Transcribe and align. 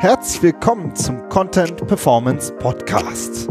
Herzlich 0.00 0.42
willkommen 0.42 0.96
zum 0.96 1.28
Content 1.28 1.86
Performance 1.86 2.50
Podcast 2.54 3.50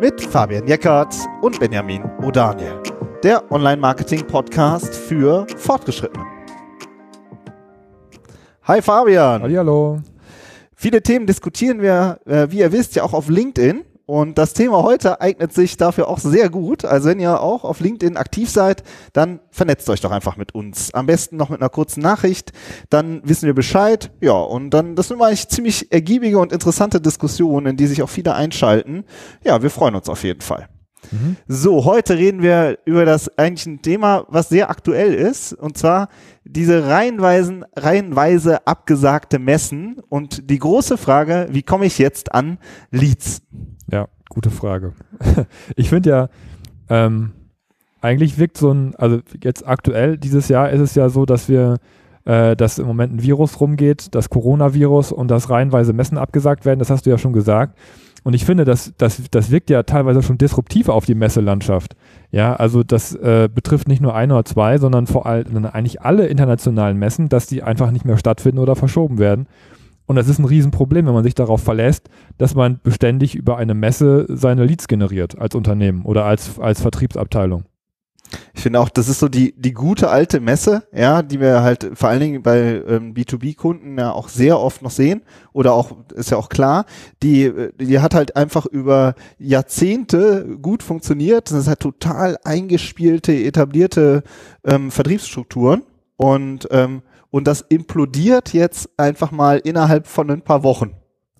mit 0.00 0.22
Fabian 0.22 0.66
Jeckert 0.66 1.14
und 1.42 1.60
Benjamin 1.60 2.02
O'Daniel, 2.22 2.80
der 3.22 3.52
Online-Marketing-Podcast 3.52 4.94
für 4.94 5.46
Fortgeschrittene. 5.58 6.24
Hi 8.62 8.80
Fabian. 8.80 9.42
Hallo. 9.42 10.00
Viele 10.74 11.02
Themen 11.02 11.26
diskutieren 11.26 11.82
wir, 11.82 12.20
äh, 12.24 12.46
wie 12.48 12.60
ihr 12.60 12.72
wisst, 12.72 12.96
ja 12.96 13.02
auch 13.02 13.12
auf 13.12 13.28
LinkedIn. 13.28 13.84
Und 14.12 14.36
das 14.36 14.52
Thema 14.52 14.82
heute 14.82 15.22
eignet 15.22 15.54
sich 15.54 15.78
dafür 15.78 16.06
auch 16.06 16.18
sehr 16.18 16.50
gut. 16.50 16.84
Also 16.84 17.08
wenn 17.08 17.18
ihr 17.18 17.40
auch 17.40 17.64
auf 17.64 17.80
LinkedIn 17.80 18.18
aktiv 18.18 18.50
seid, 18.50 18.82
dann 19.14 19.40
vernetzt 19.50 19.88
euch 19.88 20.02
doch 20.02 20.10
einfach 20.10 20.36
mit 20.36 20.54
uns. 20.54 20.92
Am 20.92 21.06
besten 21.06 21.38
noch 21.38 21.48
mit 21.48 21.62
einer 21.62 21.70
kurzen 21.70 22.02
Nachricht. 22.02 22.52
Dann 22.90 23.22
wissen 23.24 23.46
wir 23.46 23.54
Bescheid. 23.54 24.10
Ja, 24.20 24.34
und 24.34 24.68
dann, 24.68 24.96
das 24.96 25.08
sind 25.08 25.22
eigentlich 25.22 25.48
ziemlich 25.48 25.90
ergiebige 25.90 26.38
und 26.38 26.52
interessante 26.52 27.00
Diskussionen, 27.00 27.68
in 27.68 27.76
die 27.78 27.86
sich 27.86 28.02
auch 28.02 28.10
viele 28.10 28.34
einschalten. 28.34 29.04
Ja, 29.44 29.62
wir 29.62 29.70
freuen 29.70 29.94
uns 29.94 30.10
auf 30.10 30.24
jeden 30.24 30.42
Fall. 30.42 30.68
Mhm. 31.10 31.36
So, 31.48 31.86
heute 31.86 32.18
reden 32.18 32.42
wir 32.42 32.80
über 32.84 33.06
das 33.06 33.38
eigentlich 33.38 33.64
ein 33.64 33.80
Thema, 33.80 34.26
was 34.28 34.50
sehr 34.50 34.68
aktuell 34.68 35.14
ist, 35.14 35.54
und 35.54 35.78
zwar 35.78 36.10
diese 36.44 36.86
reihenweisen, 36.86 37.64
reihenweise 37.74 38.66
abgesagte 38.66 39.38
Messen 39.38 40.02
und 40.10 40.50
die 40.50 40.58
große 40.58 40.98
Frage, 40.98 41.48
wie 41.50 41.62
komme 41.62 41.86
ich 41.86 41.96
jetzt 41.96 42.34
an 42.34 42.58
Leads? 42.90 43.40
Ja, 43.92 44.08
gute 44.28 44.50
Frage. 44.50 44.94
ich 45.76 45.90
finde 45.90 46.10
ja, 46.10 46.28
ähm, 46.88 47.32
eigentlich 48.00 48.38
wirkt 48.38 48.56
so 48.56 48.72
ein, 48.72 48.94
also 48.96 49.20
jetzt 49.42 49.66
aktuell, 49.66 50.18
dieses 50.18 50.48
Jahr 50.48 50.70
ist 50.70 50.80
es 50.80 50.94
ja 50.94 51.08
so, 51.08 51.26
dass 51.26 51.48
wir, 51.48 51.76
äh, 52.24 52.56
dass 52.56 52.78
im 52.78 52.86
Moment 52.86 53.14
ein 53.14 53.22
Virus 53.22 53.60
rumgeht, 53.60 54.14
das 54.14 54.30
Coronavirus 54.30 55.12
und 55.12 55.30
dass 55.30 55.50
reihenweise 55.50 55.92
Messen 55.92 56.18
abgesagt 56.18 56.64
werden, 56.64 56.78
das 56.78 56.90
hast 56.90 57.06
du 57.06 57.10
ja 57.10 57.18
schon 57.18 57.32
gesagt. 57.32 57.78
Und 58.24 58.34
ich 58.34 58.44
finde, 58.44 58.64
das, 58.64 58.92
das, 58.98 59.20
das 59.30 59.50
wirkt 59.50 59.68
ja 59.68 59.82
teilweise 59.82 60.22
schon 60.22 60.38
disruptiv 60.38 60.88
auf 60.88 61.04
die 61.04 61.16
Messelandschaft. 61.16 61.96
Ja, 62.30 62.54
also 62.54 62.84
das 62.84 63.14
äh, 63.16 63.48
betrifft 63.52 63.88
nicht 63.88 64.00
nur 64.00 64.14
ein 64.14 64.30
oder 64.30 64.44
zwei, 64.44 64.78
sondern 64.78 65.06
vor 65.06 65.26
allem 65.26 65.66
eigentlich 65.66 66.02
alle 66.02 66.26
internationalen 66.26 66.98
Messen, 66.98 67.28
dass 67.28 67.46
die 67.46 67.62
einfach 67.62 67.90
nicht 67.90 68.04
mehr 68.04 68.16
stattfinden 68.16 68.60
oder 68.60 68.76
verschoben 68.76 69.18
werden. 69.18 69.48
Und 70.12 70.16
das 70.16 70.28
ist 70.28 70.38
ein 70.38 70.44
Riesenproblem, 70.44 71.06
wenn 71.06 71.14
man 71.14 71.24
sich 71.24 71.34
darauf 71.34 71.62
verlässt, 71.62 72.10
dass 72.36 72.54
man 72.54 72.80
beständig 72.82 73.34
über 73.34 73.56
eine 73.56 73.72
Messe 73.72 74.26
seine 74.28 74.66
Leads 74.66 74.86
generiert 74.86 75.38
als 75.38 75.54
Unternehmen 75.54 76.04
oder 76.04 76.26
als, 76.26 76.58
als 76.58 76.82
Vertriebsabteilung. 76.82 77.64
Ich 78.52 78.60
finde 78.60 78.80
auch, 78.80 78.90
das 78.90 79.08
ist 79.08 79.20
so 79.20 79.30
die, 79.30 79.54
die 79.56 79.72
gute 79.72 80.10
alte 80.10 80.40
Messe, 80.40 80.86
ja, 80.92 81.22
die 81.22 81.40
wir 81.40 81.62
halt 81.62 81.92
vor 81.94 82.10
allen 82.10 82.20
Dingen 82.20 82.42
bei 82.42 82.82
ähm, 82.86 83.14
B2B-Kunden 83.14 83.96
ja 83.96 84.12
auch 84.12 84.28
sehr 84.28 84.60
oft 84.60 84.82
noch 84.82 84.90
sehen 84.90 85.22
oder 85.54 85.72
auch, 85.72 85.92
ist 86.14 86.30
ja 86.30 86.36
auch 86.36 86.50
klar, 86.50 86.84
die, 87.22 87.50
die 87.80 88.00
hat 88.00 88.14
halt 88.14 88.36
einfach 88.36 88.66
über 88.66 89.14
Jahrzehnte 89.38 90.58
gut 90.60 90.82
funktioniert. 90.82 91.50
Das 91.50 91.56
ist 91.56 91.68
halt 91.68 91.80
total 91.80 92.36
eingespielte, 92.44 93.32
etablierte 93.32 94.24
ähm, 94.62 94.90
Vertriebsstrukturen 94.90 95.84
und, 96.16 96.68
ähm, 96.70 97.00
und 97.32 97.48
das 97.48 97.62
implodiert 97.62 98.52
jetzt 98.52 98.90
einfach 98.96 99.32
mal 99.32 99.58
innerhalb 99.58 100.06
von 100.06 100.30
ein 100.30 100.42
paar 100.42 100.62
Wochen. 100.62 100.92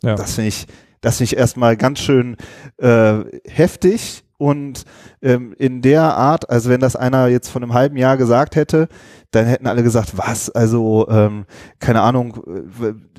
Ja. 0.02 0.16
Das 0.16 0.34
finde 0.34 0.48
ich, 0.48 0.66
das 1.00 1.18
finde 1.18 1.34
ich 1.34 1.38
erstmal 1.38 1.76
ganz 1.76 2.00
schön 2.00 2.36
äh, 2.78 3.20
heftig 3.46 4.24
und 4.38 4.84
ähm, 5.20 5.54
in 5.56 5.82
der 5.82 6.02
Art, 6.16 6.50
also 6.50 6.68
wenn 6.68 6.80
das 6.80 6.96
einer 6.96 7.28
jetzt 7.28 7.48
von 7.48 7.62
einem 7.62 7.74
halben 7.74 7.96
Jahr 7.96 8.16
gesagt 8.16 8.56
hätte, 8.56 8.88
dann 9.30 9.46
hätten 9.46 9.68
alle 9.68 9.84
gesagt, 9.84 10.18
was, 10.18 10.50
also 10.50 11.06
ähm, 11.08 11.44
keine 11.78 12.00
Ahnung, 12.00 12.42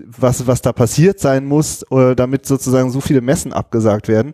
was, 0.05 0.47
was 0.47 0.61
da 0.61 0.73
passiert 0.73 1.21
sein 1.21 1.45
muss, 1.45 1.83
äh, 1.91 2.15
damit 2.15 2.45
sozusagen 2.45 2.89
so 2.89 2.99
viele 2.99 3.21
Messen 3.21 3.53
abgesagt 3.53 4.09
werden. 4.09 4.33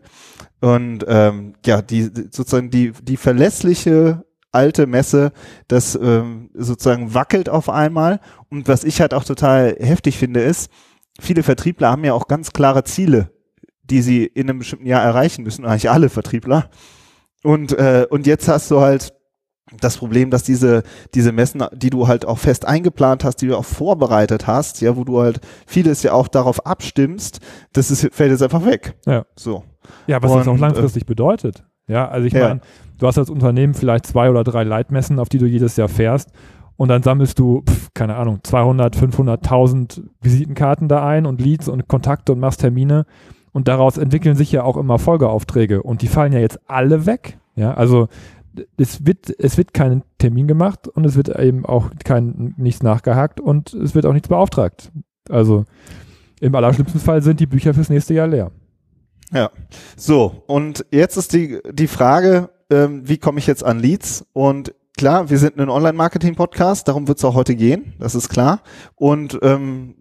Und 0.61 1.05
ähm, 1.08 1.54
ja, 1.64 1.83
die 1.83 2.10
sozusagen 2.32 2.72
die, 2.72 2.94
die 3.04 3.17
verlässliche 3.17 4.26
alte 4.52 4.87
Messe, 4.87 5.32
das 5.67 5.95
ähm, 5.95 6.49
sozusagen 6.54 7.14
wackelt 7.14 7.49
auf 7.49 7.70
einmal. 7.70 8.20
Und 8.49 8.67
was 8.67 8.83
ich 8.83 9.02
halt 9.02 9.14
auch 9.14 9.23
total 9.23 9.76
heftig 9.80 10.17
finde, 10.17 10.42
ist, 10.42 10.71
viele 11.20 11.43
Vertriebler 11.43 11.92
haben 11.92 12.04
ja 12.04 12.14
auch 12.14 12.27
ganz 12.27 12.52
klare 12.52 12.83
Ziele 12.83 13.32
die 13.89 14.02
sie 14.02 14.26
in 14.26 14.49
einem 14.49 14.60
bestimmten 14.60 14.86
Jahr 14.86 15.04
erreichen 15.04 15.43
müssen, 15.43 15.65
eigentlich 15.65 15.89
alle 15.89 16.10
Vertriebler. 16.10 16.70
Und, 17.43 17.73
äh, 17.73 18.05
und 18.10 18.27
jetzt 18.27 18.48
hast 18.48 18.70
du 18.71 18.82
halt 18.82 19.14
das 19.80 19.98
Problem, 19.98 20.32
dass 20.32 20.43
diese, 20.43 20.83
diese 21.14 21.31
Messen, 21.31 21.64
die 21.73 21.92
du 21.92 22.08
halt 22.08 22.26
auch 22.26 22.39
fest 22.39 22.66
eingeplant 22.66 23.23
hast, 23.23 23.37
die 23.37 23.48
du 23.48 23.58
auch 23.58 23.66
vorbereitet 23.66 24.48
hast, 24.48 24.81
ja, 24.81 24.95
wo 24.95 25.04
du 25.04 25.21
halt 25.21 25.42
vieles 25.67 26.02
ja 26.02 26.14
auch 26.14 26.27
darauf 26.27 26.66
abstimmst, 26.66 27.39
das 27.73 27.92
ist, 27.92 28.14
fällt 28.14 28.31
jetzt 28.31 28.42
einfach 28.42 28.66
weg. 28.66 28.95
Ja. 29.05 29.26
So. 29.36 29.64
Ja, 30.08 30.21
was 30.21 30.31
und, 30.31 30.39
das 30.39 30.48
auch 30.48 30.58
langfristig 30.58 31.04
äh, 31.04 31.05
bedeutet. 31.05 31.64
Ja, 31.89 32.08
also 32.08 32.27
ich 32.27 32.33
ja. 32.33 32.48
meine, 32.48 32.61
du 33.00 33.08
hast 33.08 33.17
als 33.17 33.30
Unternehmen 33.30 33.73
vielleicht 33.73 34.05
zwei 34.05 34.30
oder 34.30 34.44
drei 34.45 34.64
Leitmessen, 34.64 35.20
auf 35.20 35.27
die 35.27 35.39
du 35.39 35.45
jedes 35.45 35.76
Jahr 35.76 35.89
fährst 35.89 36.32
und 36.77 36.88
dann 36.88 37.04
sammelst 37.04 37.38
du, 37.39 37.64
pf, 37.67 37.89
keine 37.94 38.16
Ahnung, 38.16 38.39
200, 38.44 38.95
500.000 38.95 40.04
Visitenkarten 40.22 40.88
da 40.88 41.05
ein 41.05 41.26
und 41.26 41.42
Leads 41.42 41.67
und 41.67 41.89
Kontakte 41.89 42.32
und 42.32 42.39
machst 42.39 42.61
Termine 42.61 43.05
und 43.52 43.67
daraus 43.67 43.98
entwickeln 43.98 44.36
sich 44.36 44.52
ja 44.52 44.64
auch 44.64 44.78
immer 44.78 44.99
Folgeaufträge 44.99 45.83
und 45.83 46.02
die 46.04 46.08
fallen 46.08 46.32
ja 46.32 46.39
jetzt 46.39 46.60
alle 46.67 47.05
weg. 47.05 47.38
Ja, 47.55 47.73
also 47.73 48.08
es 48.78 49.05
wird, 49.05 49.33
es 49.39 49.58
wird 49.58 49.73
kein 49.73 50.04
Termin 50.20 50.48
gemacht 50.48 50.88
und 50.88 51.05
es 51.05 51.16
wird 51.16 51.38
eben 51.38 51.66
auch 51.66 51.89
kein, 52.04 52.54
nichts 52.58 52.83
nachgehakt 52.83 53.42
und 53.42 53.73
es 53.73 53.95
wird 53.95 54.05
auch 54.05 54.14
nichts 54.14 54.28
beauftragt. 54.28 54.92
Also 55.30 55.66
im 56.39 56.55
allerschlimmsten 56.55 57.02
Fall 57.02 57.22
sind 57.22 57.39
die 57.39 57.48
Bücher 57.48 57.73
fürs 57.73 57.89
nächste 57.89 58.14
Jahr 58.14 58.28
leer. 58.28 58.52
Ja, 59.34 59.52
so 59.95 60.44
und 60.48 60.86
jetzt 60.92 61.17
ist 61.17 61.34
die, 61.34 61.60
die 61.72 61.88
Frage, 61.88 62.50
ähm, 62.70 63.08
wie 63.08 63.17
komme 63.17 63.40
ich 63.40 63.48
jetzt 63.48 63.64
an 63.64 63.80
Leads? 63.80 64.26
Und 64.34 64.73
klar, 64.98 65.30
wir 65.30 65.38
sind 65.38 65.60
ein 65.60 65.70
Online-Marketing-Podcast, 65.70 66.88
darum 66.88 67.08
wird 67.08 67.20
es 67.20 67.26
auch 67.26 67.36
heute 67.36 67.56
gehen, 67.56 67.94
das 68.00 68.16
ist 68.16 68.30
klar. 68.30 68.62
Und 68.95 69.38
ähm, 69.42 69.95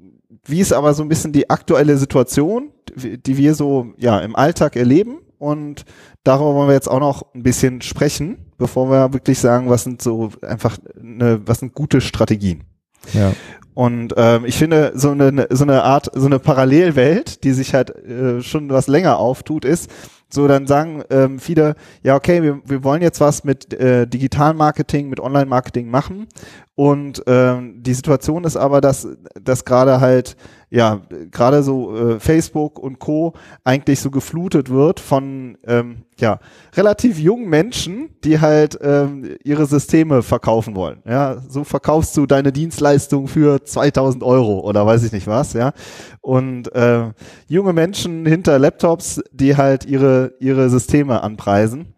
wie 0.44 0.61
ist 0.61 0.72
aber 0.72 0.94
so 0.94 1.03
ein 1.03 1.09
bisschen 1.09 1.33
die 1.33 1.50
aktuelle 1.50 1.99
Situation, 1.99 2.72
die 2.97 3.37
wir 3.37 3.55
so 3.55 3.93
ja 3.99 4.19
im 4.21 4.34
Alltag 4.34 4.77
erleben 4.77 5.19
und 5.39 5.84
darüber 6.25 6.55
wollen 6.55 6.69
wir 6.69 6.75
jetzt 6.75 6.91
auch 6.91 7.00
noch 7.00 7.34
ein 7.34 7.43
bisschen 7.43 7.83
sprechen, 7.83 8.47
bevor 8.56 8.91
wir 8.91 9.12
wirklich 9.12 9.39
sagen, 9.39 9.69
was 9.69 9.84
sind 9.84 10.00
so 10.00 10.31
einfach 10.43 10.78
eine, 10.99 11.47
was 11.47 11.60
sind 11.60 11.75
gute 11.75 12.00
Strategien. 12.00 12.65
Ja. 13.12 13.32
Und 13.75 14.14
ähm, 14.16 14.44
ich 14.44 14.56
finde 14.56 14.92
so 14.94 15.10
eine 15.10 15.47
so 15.50 15.64
eine 15.64 15.84
Art 15.84 16.10
so 16.12 16.26
eine 16.26 16.41
Parallelwelt, 16.41 17.44
die 17.44 17.53
sich 17.53 17.75
halt 17.75 17.91
äh, 17.91 18.42
schon 18.42 18.70
was 18.70 18.88
länger 18.88 19.19
auftut, 19.19 19.64
ist 19.64 19.88
so, 20.31 20.47
dann 20.47 20.66
sagen 20.66 21.03
ähm, 21.09 21.38
viele, 21.38 21.75
ja, 22.03 22.14
okay, 22.14 22.42
wir, 22.42 22.60
wir 22.64 22.84
wollen 22.84 23.00
jetzt 23.00 23.20
was 23.20 23.44
mit 23.44 23.72
äh, 23.72 24.06
Digital-Marketing, 24.06 25.09
mit 25.09 25.20
Online-Marketing 25.20 25.88
machen. 25.88 26.26
Und 26.75 27.22
ähm, 27.26 27.82
die 27.82 27.94
Situation 27.94 28.44
ist 28.44 28.56
aber, 28.56 28.82
dass, 28.82 29.09
dass 29.42 29.65
gerade 29.65 30.00
halt 30.00 30.36
ja, 30.70 31.00
gerade 31.30 31.62
so 31.62 31.96
äh, 31.96 32.20
Facebook 32.20 32.78
und 32.78 32.98
Co. 32.98 33.32
eigentlich 33.64 34.00
so 34.00 34.10
geflutet 34.10 34.68
wird 34.68 35.00
von 35.00 35.56
ähm, 35.66 36.04
ja, 36.18 36.40
relativ 36.76 37.18
jungen 37.18 37.48
Menschen, 37.48 38.10
die 38.24 38.40
halt 38.40 38.78
ähm, 38.82 39.36
ihre 39.44 39.66
Systeme 39.66 40.22
verkaufen 40.22 40.74
wollen. 40.74 41.02
Ja, 41.06 41.40
so 41.48 41.64
verkaufst 41.64 42.16
du 42.16 42.26
deine 42.26 42.52
Dienstleistung 42.52 43.28
für 43.28 43.64
2000 43.64 44.22
Euro 44.22 44.60
oder 44.60 44.84
weiß 44.84 45.04
ich 45.04 45.12
nicht 45.12 45.26
was, 45.26 45.54
ja. 45.54 45.72
Und 46.20 46.74
äh, 46.74 47.12
junge 47.46 47.72
Menschen 47.72 48.26
hinter 48.26 48.58
Laptops, 48.58 49.22
die 49.32 49.56
halt 49.56 49.86
ihre, 49.86 50.34
ihre 50.38 50.68
Systeme 50.68 51.22
anpreisen. 51.22 51.94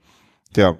Ja, 0.56 0.76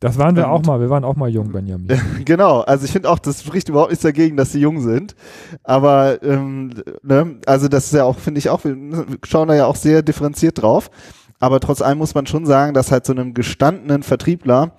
das 0.00 0.18
waren 0.18 0.36
wir 0.36 0.46
und, 0.46 0.50
auch 0.50 0.62
mal, 0.64 0.80
wir 0.80 0.90
waren 0.90 1.04
auch 1.04 1.16
mal 1.16 1.28
jung, 1.28 1.52
Benjamin. 1.52 1.88
genau, 2.24 2.60
also 2.60 2.84
ich 2.84 2.92
finde 2.92 3.08
auch, 3.08 3.18
das 3.18 3.42
spricht 3.42 3.68
überhaupt 3.68 3.90
nichts 3.90 4.02
dagegen, 4.02 4.36
dass 4.36 4.52
sie 4.52 4.60
jung 4.60 4.80
sind. 4.80 5.14
Aber 5.62 6.22
ähm, 6.22 6.70
ne, 7.02 7.38
also 7.46 7.68
das 7.68 7.86
ist 7.86 7.94
ja 7.94 8.04
auch, 8.04 8.18
finde 8.18 8.38
ich 8.38 8.50
auch, 8.50 8.64
wir 8.64 8.76
schauen 9.24 9.48
da 9.48 9.54
ja 9.54 9.66
auch 9.66 9.76
sehr 9.76 10.02
differenziert 10.02 10.60
drauf. 10.60 10.90
Aber 11.40 11.60
trotz 11.60 11.82
allem 11.82 11.98
muss 11.98 12.14
man 12.14 12.26
schon 12.26 12.46
sagen, 12.46 12.74
dass 12.74 12.92
halt 12.92 13.06
so 13.06 13.12
einem 13.12 13.34
gestandenen 13.34 14.02
Vertriebler, 14.02 14.72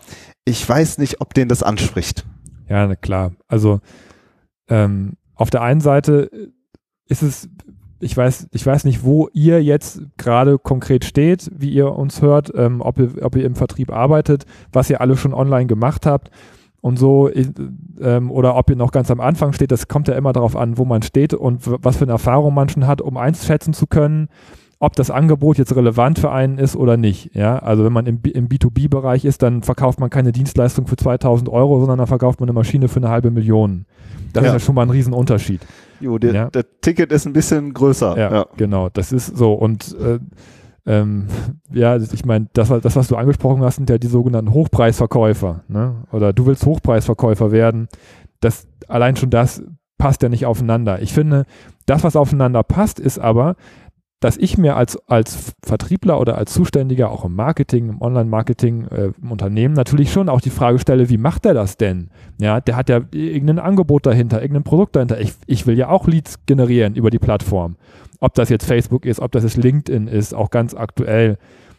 ich 0.46 0.68
weiß 0.68 0.98
nicht, 0.98 1.22
ob 1.22 1.34
den 1.34 1.48
das 1.48 1.64
anspricht. 1.64 2.26
Ja, 2.68 2.96
klar. 2.96 3.34
Also 3.48 3.80
ähm, 4.68 5.14
auf 5.36 5.50
der 5.50 5.62
einen 5.62 5.82
Seite 5.82 6.30
ist 7.08 7.22
es 7.22 7.50
ich 8.00 8.16
weiß, 8.16 8.50
ich 8.52 8.66
weiß 8.66 8.84
nicht, 8.84 9.04
wo 9.04 9.30
ihr 9.34 9.64
jetzt 9.64 10.02
gerade 10.18 10.58
konkret 10.58 11.06
steht, 11.06 11.50
wie 11.56 11.70
ihr 11.70 11.92
uns 11.94 12.22
hört, 12.22 12.52
ähm, 12.56 12.82
ob, 12.82 13.00
ihr, 13.00 13.12
ob 13.22 13.36
ihr 13.36 13.46
im 13.46 13.56
Vertrieb 13.56 13.92
arbeitet, 13.92 14.46
was 14.72 14.90
ihr 14.90 15.02
alle 15.02 15.18
schon 15.18 15.34
online 15.34 15.68
gemacht 15.68 16.06
habt 16.06 16.30
und 16.82 17.00
so, 17.00 17.32
ähm, 18.02 18.30
oder 18.30 18.56
ob 18.56 18.70
ihr 18.70 18.76
noch 18.76 18.92
ganz 18.92 19.10
am 19.10 19.20
Anfang 19.20 19.54
steht. 19.54 19.72
Das 19.72 19.88
kommt 19.88 20.08
ja 20.08 20.16
immer 20.16 20.34
darauf 20.34 20.56
an, 20.56 20.78
wo 20.78 20.86
man 20.86 21.02
steht 21.02 21.34
und 21.34 21.62
was 21.66 21.98
für 21.98 22.06
eine 22.06 22.12
Erfahrung 22.12 22.54
man 22.54 22.70
schon 22.70 22.86
hat, 22.86 23.02
um 23.02 23.18
einschätzen 23.18 23.74
zu 23.74 23.88
können, 23.88 24.28
ob 24.80 24.96
das 24.96 25.10
Angebot 25.10 25.58
jetzt 25.58 25.76
relevant 25.76 26.20
für 26.20 26.32
einen 26.32 26.58
ist 26.58 26.76
oder 26.76 26.98
nicht. 26.98 27.34
Ja, 27.34 27.60
also 27.60 27.86
wenn 27.86 27.94
man 27.94 28.06
im, 28.06 28.20
im 28.24 28.50
B2B-Bereich 28.50 29.26
ist, 29.26 29.42
dann 29.42 29.64
verkauft 29.64 30.00
man 30.00 30.10
keine 30.10 30.32
Dienstleistung 30.32 30.88
für 30.88 30.98
2000 30.98 31.50
Euro, 31.50 31.80
sondern 31.80 31.98
dann 31.98 32.08
verkauft 32.08 32.40
man 32.40 32.50
eine 32.50 32.54
Maschine 32.54 32.88
für 32.88 32.98
eine 32.98 33.10
halbe 33.10 33.32
Million. 33.32 33.86
Das 34.34 34.44
ja. 34.44 34.50
ist 34.50 34.54
ja 34.54 34.60
schon 34.60 34.76
mal 34.76 34.84
ein 34.84 34.90
Riesenunterschied. 34.90 35.62
Jo, 36.02 36.18
der, 36.18 36.34
ja. 36.34 36.50
der 36.50 36.66
Ticket 36.82 37.12
ist 37.12 37.26
ein 37.26 37.34
bisschen 37.34 37.74
größer. 37.74 38.18
Ja, 38.18 38.32
ja. 38.32 38.46
genau. 38.58 38.90
Das 38.90 39.14
ist 39.14 39.38
so. 39.38 39.54
Und 39.54 39.96
äh, 39.98 40.20
ähm, 40.86 41.28
ja, 41.72 41.96
ich 41.96 42.26
meine, 42.26 42.48
das, 42.54 42.68
das, 42.68 42.96
was 42.96 43.08
du 43.08 43.16
angesprochen 43.16 43.64
hast, 43.64 43.78
sind 43.78 43.90
ja 43.90 43.98
die 43.98 44.08
sogenannten 44.08 44.54
Hochpreisverkäufer. 44.54 45.64
Ne? 45.68 46.04
Oder 46.12 46.34
du 46.34 46.46
willst 46.46 46.66
Hochpreisverkäufer 46.66 47.52
werden. 47.52 47.88
Das, 48.42 48.68
allein 48.88 49.16
schon 49.16 49.30
das 49.30 49.64
passt 49.98 50.22
ja 50.22 50.30
nicht 50.30 50.46
aufeinander. 50.46 51.02
Ich 51.02 51.14
finde, 51.14 51.46
das, 51.86 52.04
was 52.04 52.16
aufeinander 52.16 52.64
passt, 52.64 53.00
ist 53.00 53.20
aber, 53.20 53.56
dass 54.20 54.38
ich 54.38 54.58
mir 54.58 54.76
als, 54.76 54.98
als 55.08 55.54
Vertriebler 55.64 56.20
oder 56.20 56.38
als 56.38 56.54
Zuständiger 56.54 57.12
auch 57.12 57.26
im 57.26 57.36
Marketing, 57.36 57.90
im 57.90 58.02
Online-Marketing, 58.02 58.88
äh, 58.88 59.12
im 59.22 59.32
Unternehmen 59.32 59.74
natürlich 59.74 60.12
schon 60.12 60.30
auch 60.30 60.42
die 60.42 60.50
Frage 60.50 60.80
stelle, 60.80 61.10
wie 61.10 61.18
macht 61.18 61.46
der 61.46 61.54
das 61.54 61.78
denn? 61.78 62.10
Ja, 62.40 62.62
der 62.62 62.76
hat 62.76 62.90
ja 62.90 63.02
irgendein 63.12 63.60
Angebot 63.60 64.06
dahinter, 64.06 64.42
irgendein 64.42 64.64
Produkt 64.64 64.96
dahinter. 64.96 65.20
Ich, 65.20 65.34
ich 65.48 65.68
will 65.68 65.78
ja 65.78 65.90
auch 65.90 66.08
Leads 66.08 66.46
generieren 66.46 66.96
über 66.96 67.10
die 67.10 67.20
Plattform. 67.20 67.76
Ob 68.20 68.34
das 68.34 68.50
jetzt 68.50 68.66
Facebook 68.66 69.06
ist, 69.06 69.20
ob 69.20 69.32
das 69.34 69.44
jetzt 69.44 69.58
LinkedIn 69.58 70.08
ist, 70.08 70.34
auch 70.34 70.50
ganz 70.50 70.74
aktuell. 70.74 71.38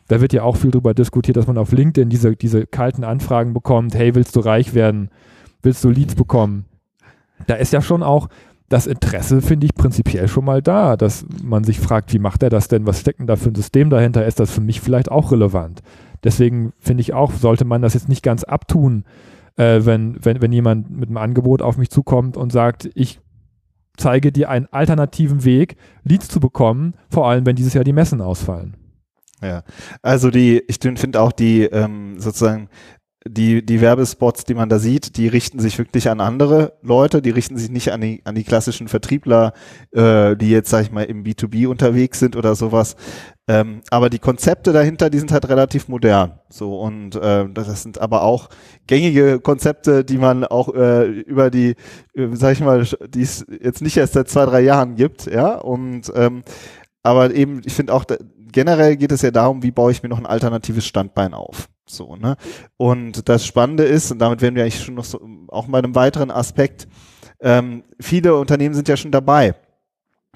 Da 0.08 0.20
wird 0.20 0.32
ja 0.32 0.42
auch 0.42 0.56
viel 0.56 0.70
darüber 0.70 0.94
diskutiert, 0.94 1.36
dass 1.36 1.46
man 1.46 1.58
auf 1.58 1.72
LinkedIn 1.72 2.10
diese, 2.10 2.36
diese 2.36 2.66
kalten 2.66 3.02
Anfragen 3.02 3.54
bekommt, 3.54 3.94
hey, 3.94 4.14
willst 4.14 4.36
du 4.36 4.40
reich 4.40 4.74
werden? 4.74 5.10
Willst 5.62 5.82
du 5.82 5.90
Leads 5.90 6.14
bekommen? 6.14 6.66
Da 7.46 7.54
ist 7.54 7.72
ja 7.72 7.82
schon 7.82 8.02
auch 8.02 8.28
das 8.68 8.86
Interesse, 8.86 9.42
finde 9.42 9.66
ich, 9.66 9.74
prinzipiell 9.74 10.28
schon 10.28 10.44
mal 10.44 10.60
da, 10.60 10.96
dass 10.96 11.24
man 11.42 11.64
sich 11.64 11.78
fragt, 11.78 12.12
wie 12.12 12.18
macht 12.18 12.42
er 12.42 12.50
das 12.50 12.68
denn? 12.68 12.86
Was 12.86 13.00
steckt 13.00 13.20
denn 13.20 13.26
da 13.26 13.36
für 13.36 13.50
ein 13.50 13.54
System 13.54 13.90
dahinter? 13.90 14.26
Ist 14.26 14.40
das 14.40 14.50
für 14.50 14.60
mich 14.60 14.80
vielleicht 14.80 15.10
auch 15.10 15.30
relevant? 15.30 15.82
Deswegen 16.24 16.72
finde 16.78 17.02
ich 17.02 17.14
auch, 17.14 17.32
sollte 17.32 17.64
man 17.64 17.82
das 17.82 17.94
jetzt 17.94 18.08
nicht 18.08 18.22
ganz 18.22 18.42
abtun, 18.42 19.04
äh, 19.56 19.80
wenn, 19.84 20.18
wenn, 20.24 20.42
wenn 20.42 20.52
jemand 20.52 20.90
mit 20.90 21.08
einem 21.08 21.18
Angebot 21.18 21.62
auf 21.62 21.78
mich 21.78 21.90
zukommt 21.90 22.36
und 22.36 22.50
sagt, 22.50 22.90
ich 22.94 23.20
zeige 23.96 24.32
dir 24.32 24.50
einen 24.50 24.66
alternativen 24.66 25.44
Weg, 25.44 25.76
Leads 26.02 26.28
zu 26.28 26.40
bekommen, 26.40 26.94
vor 27.08 27.28
allem 27.28 27.46
wenn 27.46 27.56
dieses 27.56 27.74
Jahr 27.74 27.84
die 27.84 27.92
Messen 27.92 28.20
ausfallen. 28.20 28.76
Ja, 29.42 29.62
also 30.02 30.30
die, 30.30 30.62
ich 30.66 30.78
finde 30.80 31.20
auch 31.20 31.32
die 31.32 31.64
ähm, 31.64 32.18
sozusagen 32.18 32.68
die, 33.28 33.64
die 33.64 33.80
Werbespots, 33.80 34.44
die 34.44 34.54
man 34.54 34.68
da 34.68 34.78
sieht, 34.78 35.16
die 35.16 35.28
richten 35.28 35.58
sich 35.58 35.78
wirklich 35.78 36.08
an 36.08 36.20
andere 36.20 36.74
Leute, 36.82 37.22
die 37.22 37.30
richten 37.30 37.56
sich 37.56 37.70
nicht 37.70 37.92
an 37.92 38.00
die, 38.00 38.22
an 38.24 38.34
die 38.34 38.44
klassischen 38.44 38.88
Vertriebler, 38.88 39.52
äh, 39.92 40.36
die 40.36 40.50
jetzt, 40.50 40.70
sag 40.70 40.82
ich 40.82 40.92
mal, 40.92 41.04
im 41.04 41.24
B2B 41.24 41.66
unterwegs 41.66 42.18
sind 42.18 42.36
oder 42.36 42.54
sowas. 42.54 42.96
Ähm, 43.48 43.80
aber 43.90 44.10
die 44.10 44.18
Konzepte 44.18 44.72
dahinter, 44.72 45.08
die 45.08 45.18
sind 45.18 45.30
halt 45.30 45.48
relativ 45.48 45.88
modern. 45.88 46.40
So 46.48 46.80
und 46.80 47.14
äh, 47.16 47.48
das 47.48 47.82
sind 47.82 48.00
aber 48.00 48.22
auch 48.22 48.48
gängige 48.86 49.38
Konzepte, 49.40 50.04
die 50.04 50.18
man 50.18 50.44
auch 50.44 50.74
äh, 50.74 51.06
über 51.06 51.50
die, 51.50 51.76
äh, 52.14 52.28
sag 52.32 52.52
ich 52.52 52.60
mal, 52.60 52.84
die 53.08 53.22
es 53.22 53.46
jetzt 53.62 53.82
nicht 53.82 53.96
erst 53.96 54.14
seit 54.14 54.28
zwei, 54.28 54.46
drei 54.46 54.60
Jahren 54.62 54.96
gibt, 54.96 55.26
ja. 55.26 55.54
Und 55.56 56.12
ähm, 56.14 56.42
aber 57.02 57.32
eben, 57.34 57.62
ich 57.64 57.74
finde 57.74 57.94
auch, 57.94 58.04
da, 58.04 58.16
generell 58.50 58.96
geht 58.96 59.12
es 59.12 59.22
ja 59.22 59.30
darum, 59.30 59.62
wie 59.62 59.70
baue 59.70 59.92
ich 59.92 60.02
mir 60.02 60.08
noch 60.08 60.18
ein 60.18 60.26
alternatives 60.26 60.86
Standbein 60.86 61.34
auf. 61.34 61.68
So, 61.88 62.16
ne? 62.16 62.36
Und 62.76 63.28
das 63.28 63.46
Spannende 63.46 63.84
ist, 63.84 64.10
und 64.10 64.18
damit 64.18 64.42
werden 64.42 64.56
wir 64.56 64.62
eigentlich 64.62 64.82
schon 64.82 64.94
noch 64.94 65.04
so, 65.04 65.20
auch 65.48 65.66
bei 65.66 65.78
einem 65.78 65.94
weiteren 65.94 66.30
Aspekt, 66.30 66.88
ähm, 67.40 67.84
viele 68.00 68.34
Unternehmen 68.36 68.74
sind 68.74 68.88
ja 68.88 68.96
schon 68.96 69.12
dabei. 69.12 69.54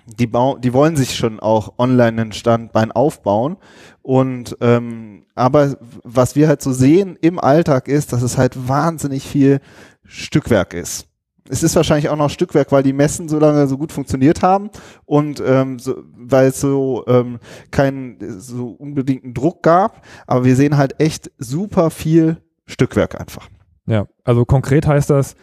Die, 0.06 0.26
bau 0.26 0.56
die 0.56 0.72
wollen 0.72 0.96
sich 0.96 1.16
schon 1.16 1.40
auch 1.40 1.78
online 1.78 2.20
ein 2.22 2.32
Standbein 2.32 2.92
aufbauen. 2.92 3.56
Und 4.02 4.56
ähm, 4.60 5.26
aber 5.34 5.76
was 6.02 6.36
wir 6.36 6.48
halt 6.48 6.62
so 6.62 6.72
sehen 6.72 7.16
im 7.20 7.38
Alltag 7.38 7.88
ist, 7.88 8.12
dass 8.12 8.22
es 8.22 8.38
halt 8.38 8.68
wahnsinnig 8.68 9.24
viel 9.24 9.60
Stückwerk 10.04 10.74
ist 10.74 11.09
es 11.50 11.62
ist 11.62 11.76
wahrscheinlich 11.76 12.08
auch 12.08 12.16
noch 12.16 12.30
Stückwerk, 12.30 12.72
weil 12.72 12.82
die 12.82 12.92
Messen 12.92 13.28
so 13.28 13.38
lange 13.38 13.66
so 13.66 13.76
gut 13.76 13.92
funktioniert 13.92 14.42
haben 14.42 14.70
und 15.04 15.42
ähm, 15.44 15.78
so, 15.78 16.02
weil 16.16 16.48
es 16.48 16.60
so 16.60 17.04
ähm, 17.08 17.38
keinen 17.70 18.40
so 18.40 18.68
unbedingten 18.70 19.34
Druck 19.34 19.62
gab. 19.62 20.02
Aber 20.26 20.44
wir 20.44 20.56
sehen 20.56 20.76
halt 20.76 21.00
echt 21.00 21.30
super 21.38 21.90
viel 21.90 22.38
Stückwerk 22.66 23.20
einfach. 23.20 23.48
Ja, 23.86 24.06
also 24.24 24.44
konkret 24.44 24.86
heißt 24.86 25.10
das, 25.10 25.34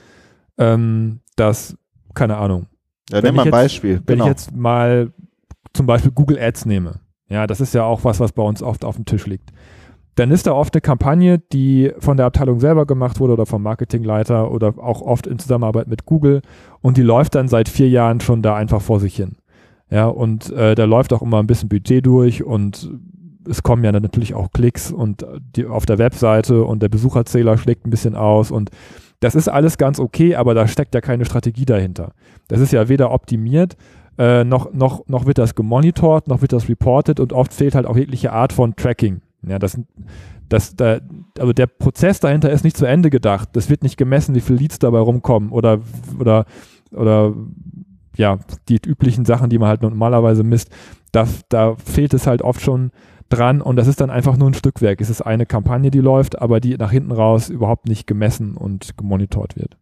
ähm, 0.58 1.20
dass, 1.36 1.76
keine 2.14 2.38
Ahnung. 2.38 2.68
Ja, 3.10 3.22
nimm 3.22 3.36
mal 3.36 3.46
ein 3.46 3.52
Beispiel. 3.52 4.02
Wenn 4.06 4.20
genau. 4.20 4.26
ich 4.26 4.30
jetzt 4.30 4.56
mal 4.56 5.14
zum 5.74 5.86
Beispiel 5.86 6.12
Google 6.12 6.40
Ads 6.40 6.66
nehme, 6.66 7.02
ja, 7.30 7.46
das 7.46 7.60
ist 7.60 7.74
ja 7.74 7.84
auch 7.84 8.06
was, 8.06 8.20
was 8.20 8.32
bei 8.32 8.44
uns 8.44 8.64
oft 8.64 8.86
auf 8.86 8.96
dem 8.96 9.06
Tisch 9.06 9.26
liegt 9.28 9.52
dann 10.18 10.32
ist 10.32 10.48
da 10.48 10.54
oft 10.54 10.74
eine 10.74 10.82
Kampagne, 10.82 11.38
die 11.38 11.92
von 12.00 12.18
der 12.18 12.26
Abteilung 12.26 12.60
selber 12.60 12.88
gemacht 12.88 13.20
wurde 13.20 13.34
oder 13.34 13.46
vom 13.46 13.62
Marketingleiter 13.62 14.52
oder 14.52 14.74
auch 14.78 15.02
oft 15.02 15.28
in 15.28 15.38
Zusammenarbeit 15.38 15.88
mit 15.88 16.06
Google 16.06 16.42
und 16.82 16.98
die 16.98 17.04
läuft 17.04 17.36
dann 17.36 17.48
seit 17.48 17.70
vier 17.70 17.88
Jahren 17.88 18.20
schon 18.20 18.42
da 18.42 18.56
einfach 18.56 18.82
vor 18.82 19.00
sich 19.00 19.16
hin. 19.16 19.38
Ja, 19.92 20.08
und 20.08 20.50
äh, 20.52 20.74
da 20.74 20.86
läuft 20.86 21.14
auch 21.14 21.22
immer 21.22 21.38
ein 21.38 21.46
bisschen 21.46 21.70
Budget 21.70 22.04
durch 22.04 22.44
und 22.44 22.90
es 23.48 23.62
kommen 23.62 23.84
ja 23.84 23.92
dann 23.92 24.02
natürlich 24.02 24.34
auch 24.34 24.52
Klicks 24.52 24.92
und 24.92 25.24
die 25.56 25.68
auf 25.68 25.86
der 25.86 26.00
Webseite 26.00 26.64
und 26.64 26.82
der 26.82 26.90
Besucherzähler 26.90 27.60
schlägt 27.60 27.86
ein 27.86 27.92
bisschen 27.92 28.16
aus 28.16 28.50
und 28.50 28.72
das 29.20 29.36
ist 29.36 29.48
alles 29.48 29.78
ganz 29.78 30.00
okay, 30.00 30.36
aber 30.36 30.56
da 30.56 30.68
steckt 30.68 30.96
ja 30.96 31.02
keine 31.02 31.26
Strategie 31.26 31.66
dahinter. 31.66 32.14
Das 32.48 32.60
ist 32.60 32.74
ja 32.74 32.90
weder 32.90 33.12
optimiert, 33.12 33.78
äh, 34.18 34.44
noch, 34.44 34.74
noch, 34.74 35.08
noch 35.08 35.28
wird 35.28 35.38
das 35.38 35.54
gemonitort, 35.54 36.28
noch 36.28 36.42
wird 36.42 36.54
das 36.54 36.68
reported 36.68 37.20
und 37.20 37.34
oft 37.34 37.54
fehlt 37.54 37.76
halt 37.76 37.86
auch 37.86 37.96
jegliche 37.96 38.34
Art 38.34 38.52
von 38.52 38.76
Tracking. 38.76 39.22
Ja, 39.44 39.60
das, 39.60 39.80
das, 40.50 40.76
da, 40.76 41.00
also 41.38 41.54
der 41.54 41.68
Prozess 41.68 42.20
dahinter 42.20 42.50
ist 42.52 42.64
nicht 42.64 42.78
zu 42.78 42.86
Ende 42.86 43.10
gedacht. 43.10 43.50
Das 43.54 43.70
wird 43.70 43.84
nicht 43.84 43.98
gemessen, 43.98 44.36
wie 44.36 44.42
viele 44.42 44.60
Leads 44.60 44.80
dabei 44.80 45.00
rumkommen 45.00 45.52
oder, 45.52 45.80
oder, 46.20 46.46
oder 46.92 47.34
ja, 48.16 48.40
die 48.68 48.80
üblichen 48.86 49.26
Sachen, 49.26 49.50
die 49.50 49.60
man 49.60 49.70
halt 49.70 49.82
normalerweise 49.82 50.44
misst. 50.44 50.72
Da, 51.12 51.28
da 51.50 51.76
fehlt 51.76 52.14
es 52.14 52.28
halt 52.28 52.42
oft 52.42 52.62
schon 52.62 52.92
dran 53.30 53.62
und 53.62 53.76
das 53.76 53.88
ist 53.88 54.02
dann 54.02 54.10
einfach 54.10 54.38
nur 54.38 54.50
ein 54.50 54.54
Stückwerk. 54.54 55.02
Es 55.02 55.10
ist 55.10 55.22
eine 55.22 55.46
Kampagne, 55.46 55.92
die 55.92 56.00
läuft, 56.00 56.42
aber 56.42 56.60
die 56.60 56.78
nach 56.78 56.92
hinten 56.92 57.12
raus 57.12 57.50
überhaupt 57.50 57.88
nicht 57.88 58.08
gemessen 58.08 58.56
und 58.56 58.98
gemonitort 58.98 59.56
wird. 59.56 59.78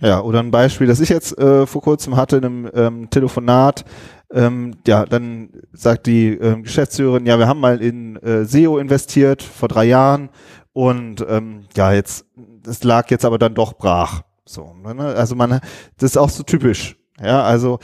Ja, 0.00 0.20
oder 0.20 0.40
ein 0.40 0.50
Beispiel, 0.50 0.86
das 0.86 1.00
ich 1.00 1.08
jetzt 1.08 1.38
äh, 1.38 1.66
vor 1.66 1.82
kurzem 1.82 2.16
hatte 2.16 2.36
in 2.36 2.44
einem 2.44 2.70
ähm, 2.74 3.10
Telefonat. 3.10 3.84
Ähm, 4.30 4.74
ja, 4.86 5.04
dann 5.06 5.50
sagt 5.72 6.06
die 6.06 6.28
ähm, 6.28 6.64
Geschäftsführerin, 6.64 7.26
ja, 7.26 7.38
wir 7.38 7.46
haben 7.46 7.60
mal 7.60 7.80
in 7.80 8.16
äh, 8.16 8.44
SEO 8.44 8.78
investiert 8.78 9.42
vor 9.42 9.68
drei 9.68 9.84
Jahren 9.84 10.30
und 10.72 11.24
ähm, 11.28 11.62
ja, 11.76 11.92
jetzt, 11.92 12.26
das 12.62 12.82
lag 12.82 13.10
jetzt 13.10 13.24
aber 13.24 13.38
dann 13.38 13.54
doch 13.54 13.74
brach. 13.74 14.22
So, 14.44 14.74
ne? 14.74 15.02
Also 15.02 15.34
man, 15.34 15.60
das 15.98 16.10
ist 16.10 16.16
auch 16.16 16.28
so 16.28 16.42
typisch. 16.42 16.96
Ja, 17.20 17.44
also 17.44 17.78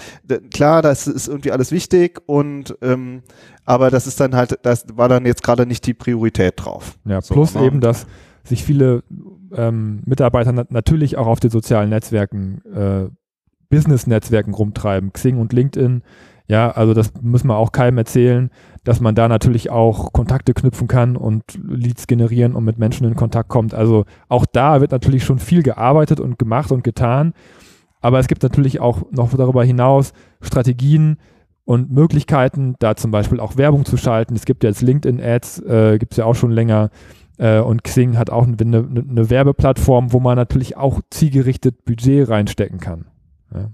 klar, 0.53 0.83
das 0.83 1.07
ist 1.07 1.27
irgendwie 1.27 1.53
alles 1.53 1.73
wichtig 1.73 2.21
und 2.27 2.77
ähm, 2.83 3.23
aber 3.65 3.91
das 3.91 4.07
ist 4.07 4.21
dann 4.21 4.37
halt, 4.37 4.59
das 4.63 4.85
war 4.95 5.09
dann 5.09 5.25
jetzt 5.25 5.43
gerade 5.43 5.65
nicht 5.65 5.87
die 5.87 5.95
Priorität 5.95 6.55
drauf. 6.57 6.99
Ja, 7.05 7.23
so, 7.23 7.33
plus 7.33 7.55
ne? 7.55 7.65
eben, 7.65 7.81
dass 7.81 8.07
sich 8.45 8.63
viele 8.63 9.03
ähm, 9.55 10.03
Mitarbeiter 10.05 10.53
nat 10.53 10.71
natürlich 10.71 11.17
auch 11.17 11.27
auf 11.27 11.41
den 11.41 11.51
sozialen 11.51 11.91
Netzwerken, 11.91 12.63
äh, 12.75 13.09
Business-Netzwerken 13.69 14.55
rumtreiben, 14.55 15.13
Xing 15.13 15.39
und 15.39 15.53
LinkedIn. 15.53 16.03
Ja, 16.49 16.71
also 16.71 16.93
das 16.93 17.13
muss 17.23 17.45
man 17.45 17.57
auch 17.57 17.73
keinem 17.73 17.99
erzählen, 17.99 18.51
dass 18.85 19.01
man 19.01 19.15
da 19.15 19.29
natürlich 19.29 19.71
auch 19.71 20.13
Kontakte 20.13 20.53
knüpfen 20.53 20.89
kann 20.89 21.17
und 21.17 21.43
Leads 21.67 22.07
generieren 22.07 22.55
und 22.55 22.65
mit 22.65 22.79
Menschen 22.79 23.07
in 23.07 23.17
Kontakt 23.17 23.49
kommt. 23.49 23.75
Also 23.75 24.05
auch 24.29 24.45
da 24.45 24.81
wird 24.81 24.93
natürlich 24.93 25.25
schon 25.25 25.39
viel 25.39 25.63
gearbeitet 25.63 26.21
und 26.21 26.39
gemacht 26.39 26.73
und 26.73 26.85
getan. 26.85 27.33
Aber 28.01 28.19
es 28.19 28.27
gibt 28.27 28.43
natürlich 28.43 28.81
auch 28.81 29.05
noch 29.13 29.33
darüber 29.35 29.65
hinaus 29.65 30.13
Strategien 30.43 31.17
und 31.65 31.91
Möglichkeiten, 31.93 32.75
da 32.81 32.97
zum 32.97 33.13
Beispiel 33.13 33.41
auch 33.41 33.57
Werbung 33.57 33.85
zu 33.85 33.97
schalten. 33.97 34.35
Es 34.35 34.45
gibt 34.45 34.65
jetzt 34.65 34.83
LinkedIn-Ads, 34.83 35.61
äh, 35.61 35.99
gibt 35.99 36.13
es 36.13 36.19
ja 36.19 36.25
auch 36.25 36.35
schon 36.35 36.51
länger. 36.51 36.91
Äh, 37.43 37.59
und 37.59 37.83
Xing 37.83 38.17
hat 38.17 38.31
auch 38.31 38.47
eine, 38.47 38.57
eine, 38.61 39.29
Werbeplattform, 39.29 40.13
wo 40.13 40.21
man 40.21 40.37
natürlich 40.37 40.77
auch 40.77 41.01
zielgerichtet 41.11 41.85
Budget 41.85 42.29
reinstecken 42.29 42.79
kann. 42.79 43.07
Ja. 43.53 43.71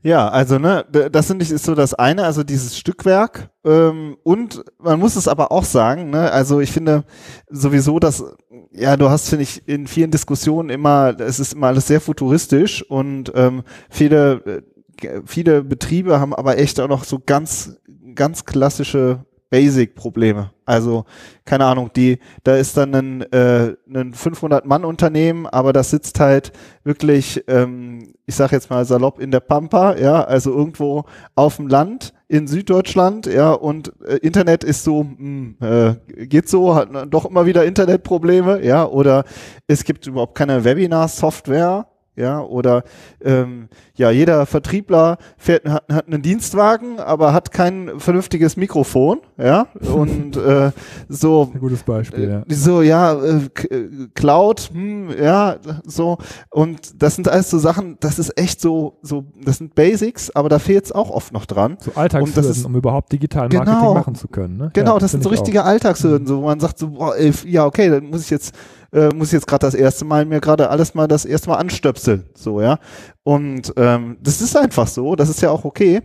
Ja, 0.00 0.28
also 0.28 0.58
ne, 0.58 0.86
das 1.12 1.26
finde 1.26 1.44
ist 1.44 1.64
so 1.64 1.74
das 1.74 1.92
eine, 1.92 2.24
also 2.24 2.44
dieses 2.44 2.78
Stückwerk. 2.78 3.50
Ähm, 3.64 4.16
und 4.22 4.64
man 4.78 4.98
muss 4.98 5.16
es 5.16 5.28
aber 5.28 5.52
auch 5.52 5.64
sagen, 5.64 6.08
ne, 6.08 6.30
also 6.30 6.60
ich 6.60 6.72
finde 6.72 7.04
sowieso, 7.50 7.98
dass 7.98 8.24
ja, 8.70 8.96
du 8.96 9.10
hast 9.10 9.28
finde 9.28 9.42
ich 9.42 9.68
in 9.68 9.86
vielen 9.86 10.10
Diskussionen 10.10 10.70
immer, 10.70 11.14
es 11.20 11.40
ist 11.40 11.52
immer 11.52 11.66
alles 11.66 11.88
sehr 11.88 12.00
futuristisch 12.00 12.82
und 12.88 13.30
ähm, 13.34 13.62
viele 13.90 14.62
äh, 15.00 15.20
viele 15.26 15.64
Betriebe 15.64 16.18
haben 16.18 16.34
aber 16.34 16.58
echt 16.58 16.80
auch 16.80 16.88
noch 16.88 17.04
so 17.04 17.20
ganz 17.24 17.76
ganz 18.14 18.44
klassische 18.44 19.26
Basic-Probleme. 19.50 20.50
Also, 20.64 21.04
keine 21.44 21.64
Ahnung, 21.64 21.90
die, 21.96 22.18
da 22.44 22.56
ist 22.56 22.76
dann 22.76 22.94
ein, 22.94 23.22
äh, 23.32 23.74
ein 23.88 24.12
500-Mann-Unternehmen, 24.12 25.46
aber 25.46 25.72
das 25.72 25.90
sitzt 25.90 26.20
halt 26.20 26.52
wirklich, 26.84 27.42
ähm, 27.48 28.12
ich 28.26 28.34
sag 28.34 28.52
jetzt 28.52 28.68
mal 28.68 28.84
salopp 28.84 29.18
in 29.18 29.30
der 29.30 29.40
Pampa, 29.40 29.96
ja, 29.96 30.22
also 30.24 30.52
irgendwo 30.52 31.04
auf 31.34 31.56
dem 31.56 31.68
Land 31.68 32.12
in 32.28 32.46
Süddeutschland, 32.46 33.26
ja, 33.26 33.52
und 33.52 33.94
äh, 34.06 34.16
Internet 34.16 34.62
ist 34.62 34.84
so, 34.84 35.04
mh, 35.04 35.16
hm, 35.18 35.56
äh, 35.60 36.26
geht 36.26 36.48
so, 36.50 36.74
hat 36.74 36.90
doch 37.08 37.24
immer 37.24 37.46
wieder 37.46 37.64
Internetprobleme, 37.64 38.62
ja, 38.62 38.86
oder 38.86 39.24
es 39.66 39.84
gibt 39.84 40.06
überhaupt 40.06 40.36
keine 40.36 40.64
Webinar-Software, 40.64 41.86
ja, 42.18 42.40
oder 42.40 42.82
ähm, 43.22 43.68
ja, 43.94 44.10
jeder 44.10 44.44
Vertriebler 44.46 45.18
fährt, 45.36 45.68
hat, 45.68 45.84
hat 45.90 46.06
einen 46.06 46.22
Dienstwagen, 46.22 46.98
aber 46.98 47.32
hat 47.32 47.52
kein 47.52 47.92
vernünftiges 47.98 48.56
Mikrofon, 48.56 49.20
ja, 49.36 49.66
und 49.92 50.36
äh, 50.36 50.72
so. 51.08 51.50
Ein 51.54 51.60
gutes 51.60 51.82
Beispiel, 51.82 52.24
äh, 52.24 52.30
ja. 52.30 52.42
So, 52.48 52.82
ja, 52.82 53.12
äh, 53.14 53.36
äh, 53.70 54.08
Cloud, 54.14 54.70
hm, 54.72 55.10
ja, 55.20 55.56
so, 55.84 56.18
und 56.50 57.02
das 57.02 57.14
sind 57.14 57.28
alles 57.28 57.50
so 57.50 57.58
Sachen, 57.58 57.96
das 58.00 58.18
ist 58.18 58.36
echt 58.38 58.60
so, 58.60 58.98
so, 59.02 59.24
das 59.44 59.58
sind 59.58 59.74
Basics, 59.74 60.30
aber 60.30 60.48
da 60.48 60.58
fehlt 60.58 60.86
es 60.86 60.92
auch 60.92 61.10
oft 61.10 61.32
noch 61.32 61.46
dran. 61.46 61.78
So 61.80 61.92
Alltagshürden, 61.94 62.64
um 62.64 62.74
überhaupt 62.74 63.12
digital 63.12 63.48
Marketing 63.48 63.64
genau, 63.64 63.94
machen 63.94 64.14
zu 64.16 64.28
können, 64.28 64.56
ne? 64.56 64.70
Genau, 64.74 64.94
ja, 64.94 64.98
das 64.98 65.12
sind 65.12 65.22
so 65.22 65.28
richtige 65.28 65.64
Alltagshürden, 65.64 66.26
so, 66.26 66.42
wo 66.42 66.46
man 66.46 66.58
sagt 66.58 66.78
so, 66.78 66.90
boah, 66.90 67.16
ey, 67.16 67.32
ja, 67.46 67.64
okay, 67.64 67.88
dann 67.88 68.10
muss 68.10 68.22
ich 68.22 68.30
jetzt 68.30 68.54
äh, 68.92 69.08
muss 69.14 69.28
ich 69.28 69.34
jetzt 69.34 69.46
gerade 69.46 69.66
das 69.66 69.74
erste 69.74 70.04
Mal 70.04 70.24
mir 70.24 70.40
gerade 70.40 70.70
alles 70.70 70.94
mal 70.94 71.08
das 71.08 71.24
erste 71.24 71.50
Mal 71.50 71.56
anstöpseln, 71.56 72.24
so 72.34 72.60
ja. 72.60 72.78
Und 73.22 73.72
ähm, 73.76 74.16
das 74.22 74.40
ist 74.40 74.56
einfach 74.56 74.86
so, 74.86 75.14
das 75.14 75.28
ist 75.28 75.42
ja 75.42 75.50
auch 75.50 75.64
okay. 75.64 76.02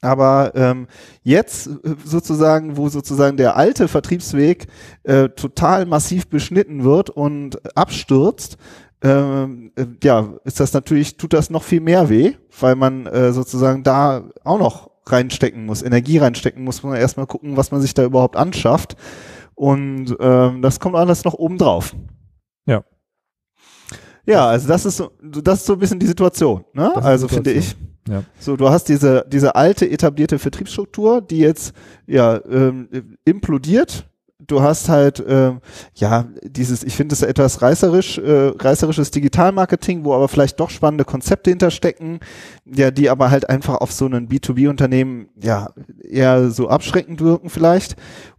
Aber 0.00 0.52
ähm, 0.54 0.86
jetzt 1.22 1.66
äh, 1.66 1.96
sozusagen, 2.04 2.76
wo 2.76 2.88
sozusagen 2.88 3.36
der 3.36 3.56
alte 3.56 3.88
Vertriebsweg 3.88 4.68
äh, 5.02 5.28
total 5.30 5.86
massiv 5.86 6.28
beschnitten 6.28 6.84
wird 6.84 7.10
und 7.10 7.58
abstürzt, 7.76 8.58
ähm, 9.02 9.72
äh, 9.76 9.86
ja, 10.02 10.34
ist 10.44 10.60
das 10.60 10.72
natürlich, 10.72 11.16
tut 11.16 11.32
das 11.32 11.50
noch 11.50 11.62
viel 11.62 11.80
mehr 11.80 12.08
weh, 12.08 12.34
weil 12.60 12.76
man 12.76 13.06
äh, 13.06 13.32
sozusagen 13.32 13.82
da 13.82 14.24
auch 14.44 14.58
noch 14.58 14.90
reinstecken 15.06 15.66
muss, 15.66 15.82
Energie 15.82 16.18
reinstecken 16.18 16.62
muss, 16.64 16.82
muss 16.82 16.90
man 16.90 17.00
erstmal 17.00 17.26
gucken, 17.26 17.56
was 17.56 17.70
man 17.70 17.80
sich 17.80 17.94
da 17.94 18.04
überhaupt 18.04 18.36
anschafft. 18.36 18.96
Und 19.58 20.16
ähm, 20.20 20.62
das 20.62 20.78
kommt 20.78 20.94
alles 20.94 21.24
noch 21.24 21.34
oben 21.34 21.58
drauf. 21.58 21.92
Ja. 22.64 22.84
Ja, 24.24 24.46
also 24.46 24.68
das 24.68 24.86
ist 24.86 24.98
so, 24.98 25.10
das 25.20 25.58
ist 25.58 25.66
so 25.66 25.72
ein 25.72 25.80
bisschen 25.80 25.98
die 25.98 26.06
Situation. 26.06 26.64
Ne? 26.74 26.94
Also 26.94 27.26
Situation. 27.26 27.44
finde 27.44 27.52
ich. 27.58 27.76
Ja. 28.08 28.22
So, 28.38 28.54
du 28.56 28.68
hast 28.68 28.84
diese, 28.88 29.26
diese 29.28 29.56
alte 29.56 29.90
etablierte 29.90 30.38
Vertriebsstruktur, 30.38 31.20
die 31.20 31.38
jetzt 31.38 31.72
ja 32.06 32.40
ähm, 32.48 32.88
implodiert. 33.24 34.08
Du 34.38 34.62
hast 34.62 34.88
halt 34.88 35.22
ähm, 35.26 35.60
ja 35.96 36.28
dieses, 36.44 36.84
ich 36.84 36.94
finde 36.94 37.14
es 37.14 37.22
etwas 37.22 37.60
reißerisch, 37.60 38.18
äh, 38.18 38.52
reißerisches 38.56 39.10
Digitalmarketing, 39.10 40.04
wo 40.04 40.14
aber 40.14 40.28
vielleicht 40.28 40.60
doch 40.60 40.70
spannende 40.70 41.04
Konzepte 41.04 41.50
hinterstecken, 41.50 42.20
ja, 42.64 42.92
die 42.92 43.10
aber 43.10 43.32
halt 43.32 43.50
einfach 43.50 43.74
auf 43.80 43.90
so 43.90 44.04
einen 44.06 44.28
B2B-Unternehmen 44.28 45.30
ja 45.42 45.70
eher 46.04 46.50
so 46.52 46.68
abschreckend 46.68 47.20
wirken 47.20 47.50
vielleicht. 47.50 47.96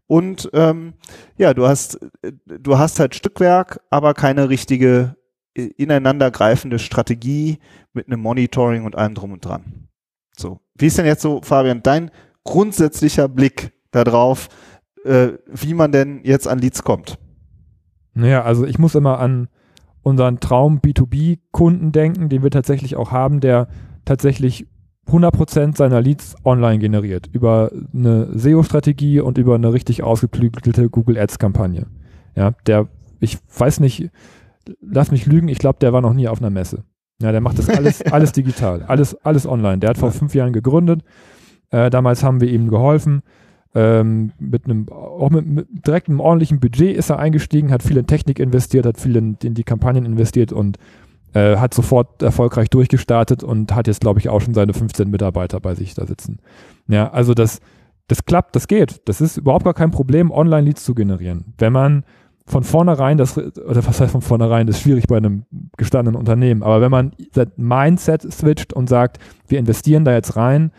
Und 0.09 0.49
ähm, 0.53 0.95
ja, 1.37 1.53
du 1.53 1.67
hast, 1.67 1.99
du 2.47 2.79
hast 2.79 2.99
halt 2.99 3.13
Stückwerk, 3.13 3.79
aber 3.91 4.15
keine 4.15 4.49
richtige 4.49 5.15
äh, 5.53 5.65
ineinandergreifende 5.77 6.79
Strategie 6.79 7.59
mit 7.93 8.07
einem 8.07 8.19
Monitoring 8.19 8.85
und 8.85 8.95
allem 8.95 9.13
drum 9.13 9.33
und 9.33 9.45
dran. 9.45 9.87
So, 10.35 10.61
wie 10.73 10.87
ist 10.87 10.97
denn 10.97 11.05
jetzt 11.05 11.21
so, 11.21 11.41
Fabian, 11.43 11.83
dein 11.83 12.09
grundsätzlicher 12.43 13.27
Blick 13.27 13.71
darauf, 13.91 14.49
äh, 15.05 15.33
wie 15.45 15.75
man 15.75 15.91
denn 15.91 16.21
jetzt 16.23 16.47
an 16.47 16.57
Leads 16.57 16.83
kommt? 16.83 17.19
Naja, 18.15 18.41
also 18.41 18.65
ich 18.65 18.79
muss 18.79 18.95
immer 18.95 19.19
an 19.19 19.47
unseren 20.01 20.39
Traum 20.39 20.79
B2B-Kunden 20.79 21.91
denken, 21.91 22.29
den 22.29 22.41
wir 22.41 22.49
tatsächlich 22.49 22.95
auch 22.95 23.11
haben, 23.11 23.41
der 23.41 23.67
tatsächlich 24.05 24.65
100% 25.11 25.77
seiner 25.77 26.01
Leads 26.01 26.35
online 26.45 26.79
generiert, 26.79 27.29
über 27.31 27.71
eine 27.93 28.27
SEO-Strategie 28.37 29.19
und 29.19 29.37
über 29.37 29.55
eine 29.55 29.73
richtig 29.73 30.03
ausgeklügelte 30.03 30.89
Google 30.89 31.17
Ads-Kampagne. 31.17 31.87
Ja, 32.35 32.51
der, 32.65 32.87
ich 33.19 33.37
weiß 33.57 33.79
nicht, 33.79 34.09
lass 34.81 35.11
mich 35.11 35.25
lügen, 35.25 35.47
ich 35.47 35.59
glaube, 35.59 35.79
der 35.79 35.93
war 35.93 36.01
noch 36.01 36.13
nie 36.13 36.27
auf 36.27 36.39
einer 36.39 36.49
Messe. 36.49 36.83
Ja, 37.21 37.31
der 37.31 37.41
macht 37.41 37.59
das 37.59 37.69
alles, 37.69 38.01
alles 38.11 38.31
digital, 38.31 38.83
alles, 38.83 39.15
alles 39.25 39.45
online. 39.45 39.79
Der 39.79 39.89
hat 39.89 39.97
vor 39.97 40.11
fünf 40.11 40.33
Jahren 40.35 40.53
gegründet. 40.53 41.01
Äh, 41.69 41.89
damals 41.89 42.23
haben 42.23 42.41
wir 42.41 42.49
ihm 42.49 42.69
geholfen. 42.69 43.21
Ähm, 43.75 44.31
mit 44.39 44.65
einem, 44.65 44.89
auch 44.89 45.29
mit, 45.29 45.45
mit 45.45 45.67
direkt 45.85 46.09
einem 46.09 46.19
ordentlichen 46.19 46.59
Budget 46.59 46.97
ist 46.97 47.11
er 47.11 47.19
eingestiegen, 47.19 47.71
hat 47.71 47.83
viel 47.83 47.97
in 47.97 48.07
Technik 48.07 48.39
investiert, 48.39 48.85
hat 48.85 48.97
viel 48.97 49.15
in, 49.15 49.37
in 49.43 49.53
die 49.53 49.63
Kampagnen 49.63 50.05
investiert 50.05 50.51
und 50.51 50.77
äh, 51.33 51.57
hat 51.57 51.73
sofort 51.73 52.21
erfolgreich 52.21 52.69
durchgestartet 52.69 53.43
und 53.43 53.73
hat 53.73 53.87
jetzt, 53.87 54.01
glaube 54.01 54.19
ich, 54.19 54.29
auch 54.29 54.41
schon 54.41 54.53
seine 54.53 54.73
15 54.73 55.09
Mitarbeiter 55.09 55.59
bei 55.59 55.75
sich 55.75 55.93
da 55.93 56.05
sitzen. 56.05 56.39
Ja, 56.87 57.11
also 57.11 57.33
das, 57.33 57.59
das 58.07 58.25
klappt, 58.25 58.55
das 58.55 58.67
geht. 58.67 59.01
Das 59.05 59.21
ist 59.21 59.37
überhaupt 59.37 59.65
gar 59.65 59.73
kein 59.73 59.91
Problem, 59.91 60.31
Online-Leads 60.31 60.83
zu 60.83 60.95
generieren. 60.95 61.53
Wenn 61.57 61.73
man 61.73 62.03
von 62.45 62.63
vornherein 62.63 63.17
das, 63.17 63.37
oder 63.37 63.85
was 63.85 64.01
heißt 64.01 64.11
von 64.11 64.21
vornherein, 64.21 64.65
das 64.65 64.77
ist 64.77 64.81
schwierig 64.81 65.07
bei 65.07 65.17
einem 65.17 65.45
gestandenen 65.77 66.19
Unternehmen, 66.19 66.63
aber 66.63 66.81
wenn 66.81 66.89
man 66.89 67.11
das 67.33 67.47
Mindset 67.57 68.23
switcht 68.23 68.73
und 68.73 68.89
sagt, 68.89 69.19
wir 69.47 69.59
investieren 69.59 70.03
da 70.03 70.13
jetzt 70.13 70.35
rein, 70.35 70.71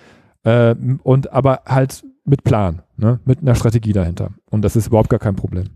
äh, 0.43 0.75
und 1.03 1.33
aber 1.33 1.63
halt 1.67 2.05
mit 2.25 2.45
Plan, 2.45 2.83
ne, 2.97 3.21
mit 3.25 3.41
einer 3.41 3.55
Strategie 3.55 3.93
dahinter. 3.93 4.31
Und 4.51 4.63
das 4.63 4.77
ist 4.77 4.89
überhaupt 4.89 5.11
gar 5.11 5.19
kein 5.19 5.37
Problem. 5.37 5.67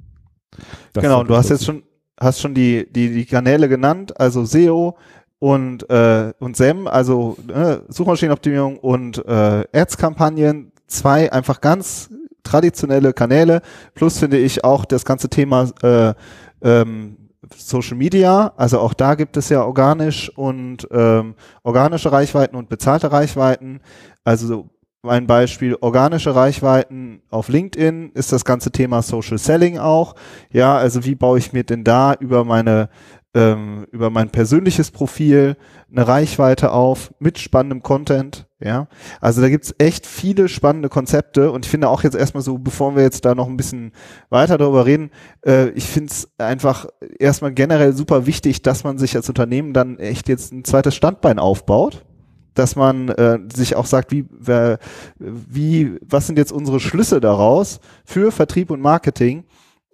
Das 0.92 1.02
genau, 1.02 1.24
du 1.24 1.36
hast 1.36 1.50
jetzt 1.50 1.64
schon 1.64 1.82
hast 2.20 2.40
schon 2.40 2.54
die, 2.54 2.86
die, 2.90 3.12
die 3.12 3.26
Kanäle 3.26 3.68
genannt, 3.68 4.18
also 4.20 4.44
SEO 4.44 4.96
und, 5.38 5.88
äh, 5.90 6.32
und 6.38 6.56
SEM, 6.56 6.86
also 6.86 7.36
äh, 7.48 7.78
Suchmaschinenoptimierung 7.88 8.78
und 8.78 9.24
äh, 9.26 9.64
Ads-Kampagnen, 9.72 10.72
zwei 10.86 11.32
einfach 11.32 11.60
ganz 11.60 12.10
traditionelle 12.42 13.12
Kanäle, 13.12 13.62
plus 13.94 14.18
finde 14.18 14.38
ich 14.38 14.64
auch 14.64 14.84
das 14.84 15.04
ganze 15.04 15.28
Thema 15.28 15.70
äh, 15.82 16.14
ähm, 16.62 17.16
Social 17.56 17.96
Media, 17.96 18.52
also 18.56 18.80
auch 18.80 18.94
da 18.94 19.14
gibt 19.14 19.36
es 19.36 19.48
ja 19.48 19.64
organisch 19.64 20.30
und 20.36 20.88
ähm, 20.90 21.34
organische 21.62 22.10
Reichweiten 22.10 22.56
und 22.56 22.68
bezahlte 22.68 23.12
Reichweiten. 23.12 23.80
Also 24.24 24.70
ein 25.04 25.26
Beispiel 25.26 25.76
organische 25.80 26.34
Reichweiten 26.34 27.22
auf 27.30 27.48
LinkedIn 27.48 28.12
ist 28.14 28.32
das 28.32 28.44
ganze 28.44 28.70
Thema 28.70 29.02
Social 29.02 29.38
Selling 29.38 29.78
auch. 29.78 30.14
Ja, 30.50 30.76
also 30.76 31.04
wie 31.04 31.14
baue 31.14 31.38
ich 31.38 31.52
mir 31.52 31.64
denn 31.64 31.84
da 31.84 32.14
über 32.14 32.44
meine 32.44 32.88
ähm, 33.34 33.86
über 33.90 34.10
mein 34.10 34.30
persönliches 34.30 34.92
Profil 34.92 35.56
eine 35.90 36.06
Reichweite 36.06 36.70
auf 36.70 37.12
mit 37.18 37.38
spannendem 37.38 37.82
Content. 37.82 38.46
Ja, 38.60 38.88
also 39.20 39.42
da 39.42 39.48
gibt's 39.50 39.74
echt 39.78 40.06
viele 40.06 40.48
spannende 40.48 40.88
Konzepte 40.88 41.50
und 41.50 41.66
ich 41.66 41.70
finde 41.70 41.88
auch 41.88 42.02
jetzt 42.02 42.14
erstmal 42.14 42.42
so, 42.42 42.56
bevor 42.56 42.96
wir 42.96 43.02
jetzt 43.02 43.24
da 43.24 43.34
noch 43.34 43.48
ein 43.48 43.56
bisschen 43.56 43.92
weiter 44.30 44.56
darüber 44.56 44.86
reden, 44.86 45.10
äh, 45.44 45.68
ich 45.70 45.84
finde 45.84 46.12
es 46.12 46.30
einfach 46.38 46.86
erstmal 47.18 47.52
generell 47.52 47.92
super 47.92 48.24
wichtig, 48.24 48.62
dass 48.62 48.84
man 48.84 48.96
sich 48.96 49.16
als 49.16 49.28
Unternehmen 49.28 49.74
dann 49.74 49.98
echt 49.98 50.28
jetzt 50.28 50.52
ein 50.52 50.64
zweites 50.64 50.94
Standbein 50.94 51.38
aufbaut 51.38 52.04
dass 52.54 52.76
man 52.76 53.08
äh, 53.08 53.38
sich 53.54 53.76
auch 53.76 53.86
sagt, 53.86 54.12
wie, 54.12 54.26
wer, 54.30 54.78
wie, 55.18 55.98
was 56.00 56.26
sind 56.26 56.38
jetzt 56.38 56.52
unsere 56.52 56.80
Schlüsse 56.80 57.20
daraus 57.20 57.80
für 58.04 58.32
Vertrieb 58.32 58.70
und 58.70 58.80
Marketing? 58.80 59.44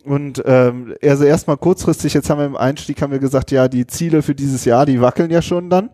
Und 0.04 0.42
ähm, 0.46 0.94
also 1.02 1.24
erstmal 1.24 1.58
kurzfristig, 1.58 2.14
jetzt 2.14 2.30
haben 2.30 2.38
wir 2.38 2.46
im 2.46 2.56
Einstieg 2.56 3.02
haben 3.02 3.12
wir 3.12 3.18
gesagt, 3.18 3.50
ja, 3.50 3.68
die 3.68 3.86
Ziele 3.86 4.22
für 4.22 4.34
dieses 4.34 4.64
Jahr, 4.64 4.86
die 4.86 5.00
wackeln 5.00 5.30
ja 5.30 5.42
schon 5.42 5.68
dann. 5.68 5.90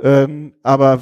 Ähm, 0.00 0.54
aber 0.62 1.00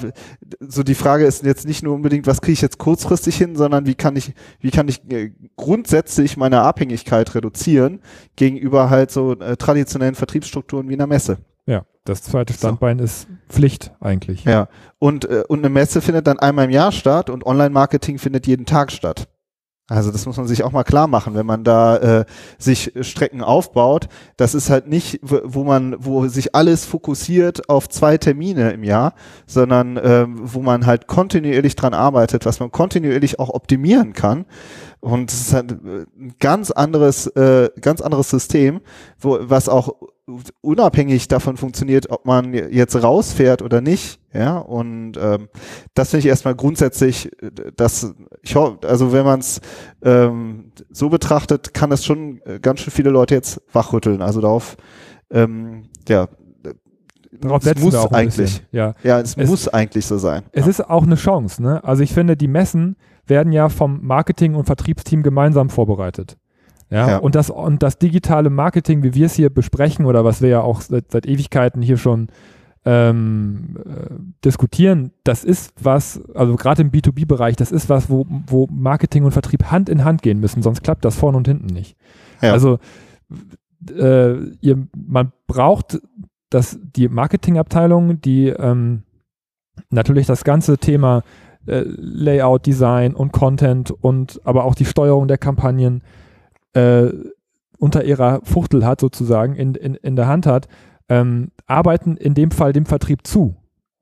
so 0.60 0.82
die 0.82 0.94
Frage 0.94 1.26
ist 1.26 1.44
jetzt 1.44 1.66
nicht 1.66 1.82
nur 1.82 1.94
unbedingt, 1.94 2.26
was 2.26 2.40
kriege 2.40 2.54
ich 2.54 2.62
jetzt 2.62 2.78
kurzfristig 2.78 3.36
hin, 3.36 3.56
sondern 3.56 3.84
wie 3.84 3.94
kann 3.94 4.16
ich, 4.16 4.32
wie 4.60 4.70
kann 4.70 4.88
ich 4.88 5.02
äh, 5.10 5.32
grundsätzlich 5.56 6.38
meine 6.38 6.62
Abhängigkeit 6.62 7.34
reduzieren 7.34 8.00
gegenüber 8.36 8.88
halt 8.88 9.10
so 9.10 9.32
äh, 9.32 9.58
traditionellen 9.58 10.14
Vertriebsstrukturen 10.14 10.88
wie 10.88 10.94
einer 10.94 11.06
Messe. 11.06 11.36
Das 12.06 12.22
zweite 12.22 12.54
Standbein 12.54 12.98
so. 12.98 13.04
ist 13.04 13.26
Pflicht 13.48 13.92
eigentlich. 14.00 14.44
Ja, 14.44 14.68
und, 14.98 15.24
äh, 15.26 15.44
und 15.48 15.58
eine 15.58 15.68
Messe 15.68 16.00
findet 16.00 16.26
dann 16.26 16.38
einmal 16.38 16.66
im 16.66 16.70
Jahr 16.70 16.92
statt 16.92 17.30
und 17.30 17.44
Online-Marketing 17.44 18.18
findet 18.18 18.46
jeden 18.46 18.64
Tag 18.64 18.92
statt. 18.92 19.28
Also 19.88 20.10
das 20.10 20.26
muss 20.26 20.36
man 20.36 20.48
sich 20.48 20.64
auch 20.64 20.72
mal 20.72 20.82
klar 20.82 21.06
machen, 21.06 21.34
wenn 21.36 21.46
man 21.46 21.62
da 21.62 21.96
äh, 21.98 22.24
sich 22.58 22.92
Strecken 23.02 23.40
aufbaut. 23.40 24.08
Das 24.36 24.54
ist 24.54 24.68
halt 24.68 24.88
nicht, 24.88 25.20
wo 25.22 25.62
man, 25.62 25.94
wo 26.00 26.26
sich 26.26 26.56
alles 26.56 26.84
fokussiert 26.84 27.68
auf 27.68 27.88
zwei 27.88 28.18
Termine 28.18 28.72
im 28.72 28.82
Jahr, 28.82 29.14
sondern 29.46 29.96
äh, 29.96 30.26
wo 30.28 30.60
man 30.60 30.86
halt 30.86 31.06
kontinuierlich 31.06 31.76
dran 31.76 31.94
arbeitet, 31.94 32.46
was 32.46 32.58
man 32.58 32.72
kontinuierlich 32.72 33.38
auch 33.38 33.50
optimieren 33.50 34.12
kann. 34.12 34.46
Und 34.98 35.30
es 35.30 35.40
ist 35.40 35.54
halt 35.54 35.70
ein 35.70 36.34
ganz 36.40 36.72
anderes, 36.72 37.28
äh, 37.28 37.70
ganz 37.80 38.00
anderes 38.00 38.28
System, 38.28 38.80
wo 39.20 39.38
was 39.40 39.68
auch 39.68 39.94
unabhängig 40.60 41.28
davon 41.28 41.56
funktioniert, 41.56 42.10
ob 42.10 42.26
man 42.26 42.52
jetzt 42.52 43.00
rausfährt 43.00 43.62
oder 43.62 43.80
nicht, 43.80 44.18
Ja, 44.32 44.58
und 44.58 45.16
ähm, 45.20 45.48
das 45.94 46.10
finde 46.10 46.20
ich 46.20 46.26
erstmal 46.26 46.54
grundsätzlich, 46.54 47.30
äh, 47.42 47.50
dass 47.76 48.14
ich 48.42 48.56
hoffe, 48.56 48.86
also 48.88 49.12
wenn 49.12 49.24
man 49.24 49.40
es 49.40 49.60
ähm, 50.02 50.72
so 50.90 51.08
betrachtet, 51.08 51.74
kann 51.74 51.92
es 51.92 52.04
schon 52.04 52.40
äh, 52.44 52.58
ganz 52.60 52.80
schön 52.80 52.92
viele 52.92 53.10
Leute 53.10 53.34
jetzt 53.34 53.62
wachrütteln. 53.72 54.20
Also 54.20 54.40
darauf, 54.40 54.76
ähm, 55.30 55.84
ja, 56.08 56.28
Darauf 57.38 57.66
es 57.66 57.78
muss 57.82 57.94
eigentlich. 58.12 58.62
Ja. 58.72 58.94
ja, 59.02 59.20
es, 59.20 59.36
Es- 59.36 59.48
muss 59.48 59.68
eigentlich 59.68 60.06
so 60.06 60.16
sein. 60.18 60.44
Es 60.52 60.64
ja. 60.64 60.70
ist 60.70 60.88
auch 60.88 61.02
eine 61.02 61.16
Chance. 61.16 61.62
Ne? 61.62 61.84
Also 61.84 62.02
ich 62.02 62.12
finde, 62.12 62.36
die 62.36 62.48
Messen 62.48 62.96
werden 63.26 63.52
ja 63.52 63.68
vom 63.68 64.04
Marketing- 64.06 64.54
und 64.54 64.64
Vertriebsteam 64.64 65.22
gemeinsam 65.22 65.68
vorbereitet. 65.68 66.36
Ja, 66.90 67.08
Ja. 67.08 67.16
Und, 67.18 67.34
das, 67.34 67.50
und 67.50 67.82
das 67.82 67.98
digitale 67.98 68.50
Marketing, 68.50 69.02
wie 69.02 69.14
wir 69.14 69.26
es 69.26 69.34
hier 69.34 69.50
besprechen 69.50 70.06
oder 70.06 70.24
was 70.24 70.40
wir 70.40 70.48
ja 70.48 70.60
auch 70.60 70.80
seit, 70.80 71.10
seit 71.10 71.26
Ewigkeiten 71.26 71.82
hier 71.82 71.96
schon 71.96 72.28
ähm, 72.84 73.76
äh, 73.84 74.14
diskutieren, 74.44 75.10
das 75.24 75.42
ist 75.42 75.72
was, 75.82 76.20
also 76.34 76.54
gerade 76.54 76.82
im 76.82 76.92
B2B-Bereich, 76.92 77.56
das 77.56 77.72
ist 77.72 77.88
was, 77.88 78.08
wo, 78.08 78.24
wo 78.46 78.68
Marketing 78.70 79.24
und 79.24 79.32
Vertrieb 79.32 79.72
Hand 79.72 79.88
in 79.88 80.04
Hand 80.04 80.22
gehen 80.22 80.38
müssen, 80.38 80.62
sonst 80.62 80.84
klappt 80.84 81.04
das 81.04 81.16
vorne 81.16 81.36
und 81.36 81.48
hinten 81.48 81.66
nicht. 81.66 81.96
Ja. 82.40 82.52
Also 82.52 82.78
äh, 83.90 84.36
ihr, 84.60 84.86
man 84.96 85.32
braucht 85.48 86.00
das, 86.50 86.78
die 86.80 87.08
Marketingabteilung, 87.08 88.20
die 88.20 88.48
ähm, 88.48 89.02
natürlich 89.90 90.26
das 90.26 90.44
ganze 90.44 90.78
Thema 90.78 91.22
äh, 91.66 91.82
Layout, 91.86 92.66
Design 92.66 93.14
und 93.14 93.32
Content 93.32 93.90
und 93.90 94.40
aber 94.44 94.64
auch 94.64 94.76
die 94.76 94.84
Steuerung 94.84 95.26
der 95.26 95.38
Kampagnen 95.38 96.02
äh, 96.76 97.12
unter 97.78 98.04
ihrer 98.04 98.40
Fuchtel 98.44 98.84
hat, 98.84 99.00
sozusagen, 99.00 99.54
in, 99.54 99.74
in, 99.74 99.94
in 99.94 100.16
der 100.16 100.28
Hand 100.28 100.46
hat, 100.46 100.68
ähm, 101.08 101.50
arbeiten 101.66 102.16
in 102.16 102.34
dem 102.34 102.50
Fall 102.50 102.72
dem 102.72 102.86
Vertrieb 102.86 103.26
zu. 103.26 103.56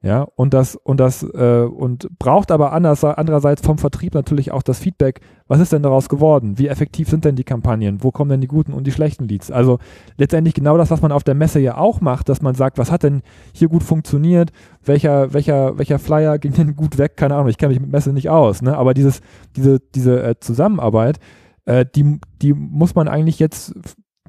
Ja, 0.05 0.29
und 0.37 0.53
das, 0.53 0.77
und 0.77 1.01
das, 1.01 1.23
äh, 1.23 1.63
und 1.63 2.11
braucht 2.19 2.51
aber 2.51 2.75
anders, 2.75 3.03
andererseits 3.05 3.63
vom 3.63 3.79
Vertrieb 3.79 4.13
natürlich 4.13 4.53
auch 4.53 4.63
das 4.63 4.79
Feedback, 4.79 5.21
was 5.49 5.61
ist 5.61 5.73
denn 5.73 5.83
daraus 5.83 6.11
geworden? 6.11 6.59
Wie 6.59 6.69
effektiv 6.69 7.09
sind 7.09 7.25
denn 7.25 7.37
die 7.37 7.45
Kampagnen? 7.45 8.03
Wo 8.03 8.11
kommen 8.11 8.29
denn 8.29 8.43
die 8.43 8.47
guten 8.47 8.75
und 8.75 8.87
die 8.87 8.93
schlechten 8.93 9.27
Leads? 9.27 9.51
Also 9.51 9.79
letztendlich 10.19 10.53
genau 10.53 10.77
das, 10.77 10.91
was 10.91 11.01
man 11.01 11.11
auf 11.11 11.25
der 11.25 11.35
Messe 11.35 11.59
ja 11.59 11.79
auch 11.79 12.03
macht, 12.03 12.29
dass 12.29 12.43
man 12.43 12.55
sagt, 12.55 12.77
was 12.77 12.93
hat 12.93 13.03
denn 13.03 13.23
hier 13.55 13.69
gut 13.69 13.83
funktioniert? 13.83 14.53
Welcher, 14.85 15.33
welcher, 15.33 15.79
welcher 15.79 15.99
Flyer 15.99 16.37
ging 16.39 16.53
denn 16.53 16.77
gut 16.77 16.99
weg? 16.99 17.17
Keine 17.17 17.37
Ahnung, 17.37 17.49
ich 17.49 17.57
kenne 17.57 17.73
mich 17.73 17.81
mit 17.81 17.91
Messe 17.91 18.13
nicht 18.13 18.29
aus, 18.29 18.61
ne? 18.61 18.77
Aber 18.77 18.93
dieses, 18.93 19.23
diese, 19.57 19.81
diese 19.95 20.23
äh, 20.23 20.35
Zusammenarbeit, 20.39 21.19
äh, 21.67 21.87
die, 21.95 22.21
die 22.41 22.53
muss 22.53 22.95
man 22.95 23.09
eigentlich 23.09 23.39
jetzt 23.39 23.75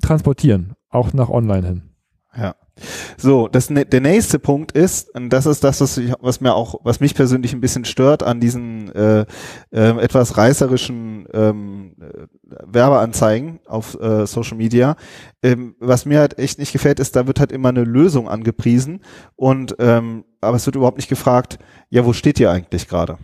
transportieren, 0.01 0.73
auch 0.89 1.13
nach 1.13 1.29
online 1.29 1.67
hin. 1.67 1.81
Ja. 2.37 2.55
So, 3.17 3.47
das, 3.47 3.67
der 3.67 4.01
nächste 4.01 4.37
Punkt 4.37 4.73
ist, 4.73 5.15
und 5.15 5.29
das 5.29 5.45
ist 5.45 5.63
das, 5.63 5.79
was, 5.79 5.97
ich, 5.97 6.11
was 6.19 6.41
mir 6.41 6.53
auch, 6.53 6.75
was 6.83 6.99
mich 6.99 7.15
persönlich 7.15 7.53
ein 7.53 7.61
bisschen 7.61 7.85
stört 7.85 8.21
an 8.21 8.41
diesen 8.41 8.91
äh, 8.93 9.21
äh, 9.71 9.97
etwas 10.01 10.35
reißerischen 10.35 11.25
ähm, 11.33 11.95
äh, 12.01 12.27
Werbeanzeigen 12.65 13.61
auf 13.65 13.97
äh, 14.01 14.27
Social 14.27 14.57
Media. 14.57 14.97
Ähm, 15.41 15.75
was 15.79 16.05
mir 16.05 16.19
halt 16.19 16.37
echt 16.37 16.59
nicht 16.59 16.73
gefällt, 16.73 16.99
ist, 16.99 17.15
da 17.15 17.27
wird 17.27 17.39
halt 17.39 17.53
immer 17.53 17.69
eine 17.69 17.85
Lösung 17.85 18.27
angepriesen 18.27 19.01
und 19.37 19.77
ähm, 19.79 20.25
aber 20.41 20.57
es 20.57 20.65
wird 20.65 20.75
überhaupt 20.75 20.97
nicht 20.97 21.09
gefragt, 21.09 21.57
ja, 21.89 22.05
wo 22.05 22.11
steht 22.11 22.39
ihr 22.41 22.51
eigentlich 22.51 22.89
gerade? 22.89 23.17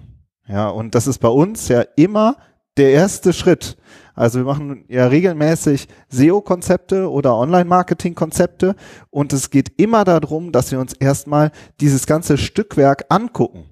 Ja, 0.48 0.70
und 0.70 0.96
das 0.96 1.08
ist 1.08 1.20
bei 1.20 1.27
uns 1.27 1.68
ja 1.68 1.84
immer 1.98 2.38
der 2.77 2.91
erste 2.91 3.34
Schritt. 3.34 3.77
Also 4.15 4.39
wir 4.39 4.46
machen 4.46 4.86
ja 4.88 5.08
regelmäßig 5.08 5.88
SEO-Konzepte 6.10 7.10
oder 7.10 7.36
Online-Marketing-Konzepte 7.38 8.75
und 9.10 9.34
es 9.34 9.50
geht 9.50 9.74
immer 9.77 10.03
darum, 10.03 10.51
dass 10.51 10.72
wir 10.72 10.80
uns 10.80 10.94
erstmal 10.94 11.51
dieses 11.80 12.06
ganze 12.06 12.38
Stückwerk 12.38 13.06
angucken. 13.10 13.65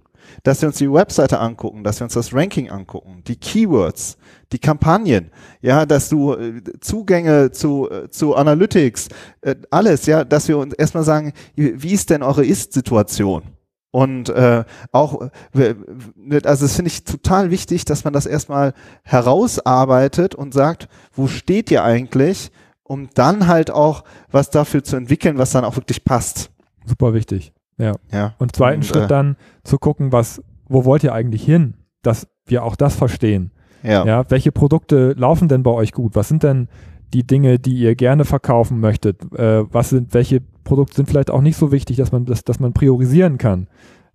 Dass 0.44 0.62
wir 0.62 0.70
uns 0.70 0.78
die 0.78 0.92
Webseite 0.92 1.40
angucken, 1.40 1.84
dass 1.84 2.00
wir 2.00 2.06
uns 2.06 2.14
das 2.14 2.34
Ranking 2.34 2.70
angucken, 2.70 3.24
die 3.28 3.36
Keywords, 3.36 4.18
die 4.52 4.60
Kampagnen, 4.60 5.32
ja, 5.62 5.86
dass 5.86 6.08
du 6.08 6.34
äh, 6.34 6.62
Zugänge 6.80 7.52
zu, 7.52 7.90
äh, 7.90 8.10
zu 8.10 8.36
Analytics, 8.36 9.10
äh, 9.42 9.56
alles, 9.72 10.06
ja, 10.06 10.24
dass 10.24 10.48
wir 10.48 10.58
uns 10.60 10.74
erstmal 10.76 11.04
sagen, 11.04 11.34
wie 11.56 11.92
ist 11.92 12.10
denn 12.12 12.24
eure 12.24 12.46
Ist-Situation? 12.46 13.44
Und 13.92 14.30
äh, 14.30 14.64
auch, 14.92 15.30
also 15.54 16.66
das 16.66 16.76
finde 16.76 16.90
ich 16.90 17.04
total 17.04 17.50
wichtig, 17.50 17.86
dass 17.86 18.04
man 18.04 18.14
das 18.14 18.26
erstmal 18.28 18.74
herausarbeitet 19.04 20.36
und 20.36 20.54
sagt, 20.54 20.88
wo 21.14 21.28
steht 21.28 21.72
ihr 21.72 21.84
eigentlich, 21.84 22.52
um 22.84 23.10
dann 23.16 23.48
halt 23.48 23.72
auch 23.72 24.04
was 24.32 24.52
dafür 24.52 24.84
zu 24.84 24.96
entwickeln, 24.96 25.38
was 25.38 25.52
dann 25.52 25.66
auch 25.66 25.76
wirklich 25.76 26.06
passt. 26.06 26.52
Super 26.86 27.14
wichtig. 27.14 27.52
Ja. 27.78 27.96
Ja. 28.12 28.36
Und 28.38 28.56
zweiten 28.56 28.82
Und, 28.82 28.86
Schritt 28.86 29.04
äh, 29.04 29.08
dann 29.08 29.38
zu 29.64 29.78
gucken, 29.80 30.12
was, 30.12 30.42
wo 30.68 30.86
wollt 30.86 31.04
ihr 31.04 31.14
eigentlich 31.14 31.44
hin, 31.44 31.76
dass 32.04 32.28
wir 32.46 32.64
auch 32.64 32.76
das 32.76 32.96
verstehen. 32.96 33.52
Ja. 33.82 34.06
Ja, 34.06 34.30
welche 34.30 34.52
Produkte 34.52 35.14
laufen 35.18 35.48
denn 35.48 35.64
bei 35.64 35.72
euch 35.72 35.94
gut? 35.94 36.16
Was 36.16 36.28
sind 36.28 36.44
denn 36.44 36.68
die 37.14 37.26
Dinge, 37.26 37.60
die 37.60 37.74
ihr 37.74 37.96
gerne 37.96 38.26
verkaufen 38.26 38.80
möchtet? 38.80 39.22
Äh, 39.34 39.64
was 39.72 39.90
sind, 39.90 40.14
welche 40.14 40.42
Produkte 40.64 40.96
sind 40.96 41.10
vielleicht 41.10 41.32
auch 41.32 41.42
nicht 41.42 41.58
so 41.58 41.72
wichtig, 41.72 41.98
dass 41.98 42.12
man 42.12 42.26
das, 42.26 42.44
dass 42.44 42.60
man 42.60 42.74
priorisieren 42.74 43.38
kann? 43.38 43.68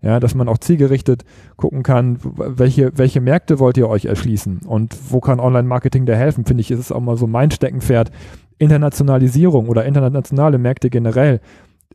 Ja, 0.02 0.20
dass 0.20 0.34
man 0.34 0.48
auch 0.48 0.58
zielgerichtet 0.58 1.24
gucken 1.56 1.82
kann, 1.82 2.18
welche, 2.22 2.92
welche 2.98 3.22
Märkte 3.22 3.58
wollt 3.58 3.78
ihr 3.78 3.88
euch 3.88 4.04
erschließen 4.04 4.60
und 4.66 4.94
wo 5.08 5.20
kann 5.20 5.40
Online-Marketing 5.40 6.04
da 6.04 6.12
helfen? 6.12 6.44
Finde 6.44 6.60
ich, 6.60 6.70
ist 6.70 6.78
es 6.78 6.92
auch 6.92 7.00
mal 7.00 7.16
so 7.16 7.26
mein 7.26 7.50
Steckenpferd. 7.50 8.10
Internationalisierung 8.58 9.68
oder 9.68 9.84
internationale 9.84 10.58
Märkte 10.58 10.90
generell. 10.90 11.40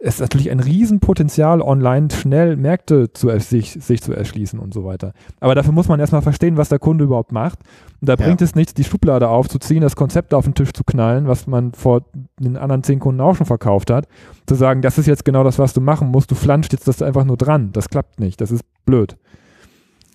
Es 0.02 0.16
ist 0.16 0.22
natürlich 0.22 0.50
ein 0.50 0.62
Riesenpotenzial, 0.62 1.62
online 1.62 2.08
schnell 2.10 2.56
Märkte 2.56 3.12
zu, 3.12 3.38
sich, 3.40 3.74
sich 3.74 4.02
zu 4.02 4.14
erschließen 4.14 4.58
und 4.58 4.74
so 4.74 4.86
weiter. 4.86 5.12
Aber 5.42 5.56
dafür 5.56 5.74
muss 5.74 5.90
man 5.90 6.00
erstmal 6.00 6.22
verstehen, 6.22 6.56
was 6.56 6.70
der 6.70 6.80
Kunde 6.80 7.04
überhaupt 7.04 7.34
macht. 7.34 7.60
Und 8.00 8.08
da 8.08 8.14
Ja. 8.14 8.26
bringt 8.26 8.42
es 8.42 8.56
nichts, 8.56 8.74
die 8.74 8.86
Schublade 8.86 9.28
aufzuziehen, 9.28 9.82
das 9.82 9.98
Konzept 9.98 10.34
auf 10.34 10.46
den 10.46 10.54
Tisch 10.56 10.72
zu 10.72 10.86
knallen, 10.86 11.28
was 11.28 11.48
man 11.48 11.74
vor 11.74 12.06
den 12.40 12.56
anderen 12.56 12.82
zehn 12.84 13.00
Kunden 13.00 13.20
auch 13.20 13.36
schon 13.36 13.46
verkauft 13.46 13.92
hat. 13.92 14.08
Zu 14.48 14.56
sagen, 14.56 14.82
das 14.82 14.98
ist 14.98 15.06
jetzt 15.06 15.26
genau 15.26 15.44
das, 15.44 15.60
was 15.60 15.74
du 15.74 15.82
machen 15.82 16.08
musst, 16.10 16.32
du 16.32 16.36
flanscht 16.36 16.72
jetzt 16.72 16.88
das 16.88 17.02
einfach 17.02 17.26
nur 17.26 17.36
dran. 17.36 17.74
Das 17.74 17.90
klappt 17.90 18.22
nicht, 18.22 18.40
das 18.40 18.52
ist 18.52 18.64
blöd. 18.86 19.18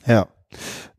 Ja. 0.07 0.27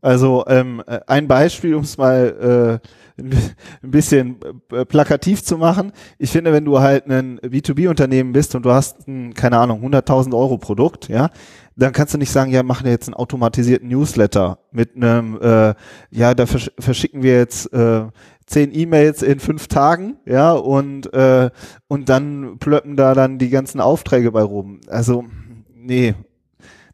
Also 0.00 0.44
ähm, 0.46 0.82
äh, 0.86 1.00
ein 1.06 1.28
Beispiel, 1.28 1.74
um 1.74 1.82
es 1.82 1.96
mal 1.98 2.80
äh, 3.18 3.22
ein 3.22 3.30
bi- 3.30 3.36
ein 3.82 3.90
bisschen 3.90 4.36
äh, 4.72 4.84
plakativ 4.84 5.42
zu 5.42 5.56
machen. 5.58 5.92
Ich 6.18 6.30
finde, 6.30 6.52
wenn 6.52 6.64
du 6.64 6.80
halt 6.80 7.06
ein 7.10 7.38
B2B-Unternehmen 7.40 8.32
bist 8.32 8.54
und 8.54 8.64
du 8.64 8.70
hast 8.72 9.06
ein, 9.08 9.34
keine 9.34 9.58
Ahnung, 9.58 9.82
100.000 9.84 10.34
Euro 10.36 10.58
Produkt, 10.58 11.08
ja, 11.08 11.30
dann 11.76 11.92
kannst 11.92 12.14
du 12.14 12.18
nicht 12.18 12.30
sagen, 12.30 12.50
ja, 12.52 12.62
machen 12.62 12.84
wir 12.84 12.92
jetzt 12.92 13.08
einen 13.08 13.14
automatisierten 13.14 13.88
Newsletter 13.88 14.58
mit 14.70 14.96
einem, 14.96 15.38
äh, 15.40 15.74
ja, 16.10 16.34
da 16.34 16.46
versch 16.46 16.70
verschicken 16.78 17.22
wir 17.22 17.36
jetzt 17.38 17.72
äh, 17.72 18.04
zehn 18.46 18.72
E-Mails 18.74 19.22
in 19.22 19.40
fünf 19.40 19.66
Tagen, 19.66 20.16
ja, 20.24 20.52
und 20.52 21.12
äh, 21.12 21.50
und 21.88 22.08
dann 22.08 22.58
plöppen 22.58 22.96
da 22.96 23.14
dann 23.14 23.38
die 23.38 23.50
ganzen 23.50 23.80
Aufträge 23.80 24.30
bei 24.32 24.42
rum. 24.42 24.80
Also 24.88 25.24
nee, 25.74 26.14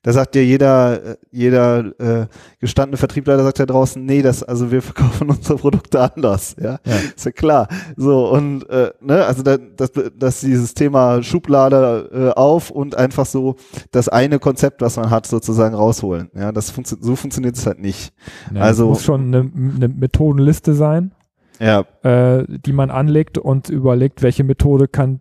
da 0.02 0.12
sagt 0.12 0.34
ja 0.34 0.42
jeder, 0.42 1.12
äh, 1.12 1.16
jeder 1.30 2.00
äh, 2.00 2.26
gestandene 2.60 2.96
Vertriebler, 2.96 3.42
sagt 3.42 3.58
ja 3.60 3.66
draußen, 3.66 4.04
nee, 4.04 4.20
das, 4.22 4.42
also 4.42 4.70
wir 4.72 4.82
verkaufen 4.82 5.28
unsere 5.30 5.56
Produkte 5.58 6.00
anders, 6.00 6.56
ja, 6.60 6.78
Ja. 6.84 6.96
ist 7.14 7.24
ja 7.24 7.30
klar. 7.30 7.68
So 7.96 8.28
und 8.30 8.68
äh, 8.68 8.90
ne, 9.00 9.24
also 9.24 9.42
da, 9.42 9.56
das, 9.58 9.92
das 10.18 10.40
dieses 10.40 10.74
Thema 10.74 11.22
Schublade 11.22 12.10
äh, 12.12 12.38
auf 12.38 12.70
und 12.70 12.96
einfach 12.96 13.26
so 13.26 13.56
das 13.92 14.08
eine 14.08 14.38
Konzept, 14.38 14.80
was 14.80 14.96
man 14.96 15.10
hat, 15.10 15.26
sozusagen 15.26 15.74
rausholen. 15.74 16.30
Ja, 16.34 16.50
das 16.52 16.70
funktio 16.70 16.98
so 17.00 17.14
funktioniert 17.16 17.56
es 17.56 17.66
halt 17.66 17.78
nicht. 17.80 18.12
Ja, 18.54 18.62
Also- 18.62 18.84
es 18.84 18.88
muss 18.90 19.04
schon 19.04 19.26
eine, 19.34 19.50
eine 19.76 19.88
Methodenliste 19.88 20.74
sein, 20.74 21.12
Ja, 21.60 21.84
äh, 22.02 22.44
die 22.48 22.72
man 22.72 22.90
anlegt 22.90 23.38
und 23.38 23.68
überlegt, 23.68 24.22
welche 24.22 24.42
Methode 24.42 24.88
kann 24.88 25.20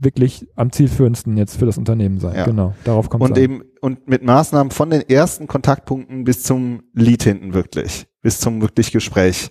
wirklich 0.00 0.46
am 0.54 0.70
zielführendsten 0.70 1.36
jetzt 1.36 1.56
für 1.58 1.66
das 1.66 1.78
Unternehmen 1.78 2.20
sein. 2.20 2.36
Ja. 2.36 2.44
Genau, 2.44 2.74
darauf 2.84 3.08
kommt 3.08 3.24
es 3.24 3.30
und 3.30 3.36
an. 3.36 3.42
eben 3.42 3.62
und 3.80 4.08
mit 4.08 4.22
Maßnahmen 4.22 4.70
von 4.70 4.90
den 4.90 5.02
ersten 5.08 5.46
Kontaktpunkten 5.46 6.24
bis 6.24 6.42
zum 6.42 6.82
Lead 6.94 7.22
hinten 7.22 7.54
wirklich, 7.54 8.06
bis 8.22 8.40
zum 8.40 8.60
wirklich 8.60 8.92
Gespräch. 8.92 9.50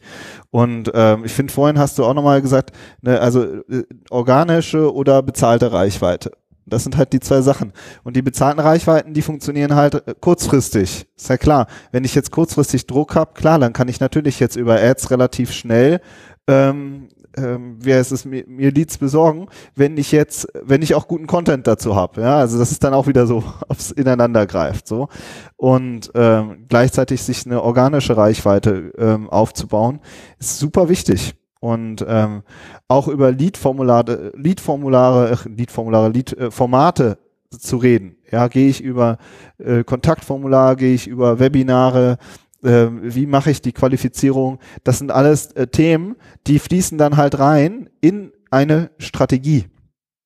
Und 0.50 0.92
ähm, 0.94 1.26
ich 1.26 1.34
finde, 1.34 1.54
vorhin 1.54 1.80
hast 1.80 1.98
du 1.98 2.06
auch 2.06 2.14
nochmal 2.14 2.42
gesagt, 2.42 2.72
ne, 3.02 3.20
also 3.20 3.44
äh, 3.44 3.84
organische 4.10 4.94
oder 4.94 5.22
bezahlte 5.22 5.72
Reichweite. 5.72 6.32
Das 6.66 6.84
sind 6.84 6.98
halt 6.98 7.14
die 7.14 7.22
zwei 7.22 7.42
Sachen. 7.42 7.72
Und 8.04 8.18
die 8.18 8.22
bezahlten 8.22 8.60
Reichweiten, 8.60 9.14
die 9.14 9.22
funktionieren 9.22 9.76
halt 9.76 10.08
äh, 10.08 10.16
kurzfristig. 10.20 11.08
Ist 11.16 11.30
ja 11.30 11.38
klar. 11.38 11.68
Wenn 11.92 12.04
ich 12.04 12.14
jetzt 12.14 12.32
kurzfristig 12.32 12.88
Druck 12.88 13.16
habe, 13.16 13.34
klar, 13.34 13.58
dann 13.60 13.74
kann 13.74 13.88
ich 13.88 14.00
natürlich 14.00 14.40
jetzt 14.40 14.58
über 14.58 14.82
Ads 14.82 15.12
relativ 15.12 15.54
schnell 15.54 16.02
ähm, 16.48 17.10
ähm, 17.38 17.78
wer 17.80 18.02
ist 18.02 18.12
es 18.12 18.26
mir, 18.26 18.44
mir 18.48 18.72
Leads 18.72 18.98
besorgen, 18.98 19.48
wenn 19.76 19.98
ich 19.98 20.12
jetzt, 20.12 20.48
wenn 20.64 20.82
ich 20.82 20.96
auch 20.96 21.08
guten 21.08 21.28
Content 21.28 21.68
dazu 21.68 21.96
habe. 21.96 22.22
Ja, 22.22 22.38
also 22.38 22.58
das 22.58 22.72
ist 22.72 22.84
dann 22.84 22.94
auch 22.94 23.08
wieder 23.08 23.28
so, 23.28 23.44
ob 23.68 23.78
es 23.78 23.92
ineinander 23.92 24.46
greift. 24.46 24.88
So 24.88 25.08
und 25.56 26.12
ähm, 26.16 26.66
gleichzeitig 26.70 27.24
sich 27.24 27.46
eine 27.46 27.62
organische 27.64 28.16
Reichweite 28.16 28.92
ähm, 28.98 29.30
aufzubauen, 29.30 30.00
ist 30.40 30.60
super 30.60 30.90
wichtig. 30.90 31.36
Und 31.60 32.06
ähm, 32.08 32.44
auch 32.88 33.08
über 33.08 33.32
Lead-Formulare, 33.32 34.32
Lead-Formulare, 34.36 35.40
Lead-Formulare, 35.46 36.10
Lead-Formate 36.10 37.18
zu 37.50 37.78
reden. 37.78 38.18
Ja, 38.32 38.48
gehe 38.48 38.70
ich 38.70 38.82
über 38.82 39.18
äh, 39.58 39.84
Kontaktformular, 39.84 40.76
gehe 40.76 40.94
ich 40.94 41.08
über 41.08 41.40
Webinare, 41.40 42.18
äh, 42.64 42.88
wie 43.02 43.26
mache 43.26 43.52
ich 43.52 43.62
die 43.62 43.74
Qualifizierung? 43.74 44.60
Das 44.84 45.00
sind 45.00 45.12
alles 45.12 45.52
äh, 45.54 45.68
Themen, 45.68 46.16
die 46.48 46.60
fließen 46.60 46.98
dann 46.98 47.18
halt 47.18 47.40
rein 47.40 47.90
in 48.02 48.32
eine 48.52 48.92
Strategie. 48.98 49.66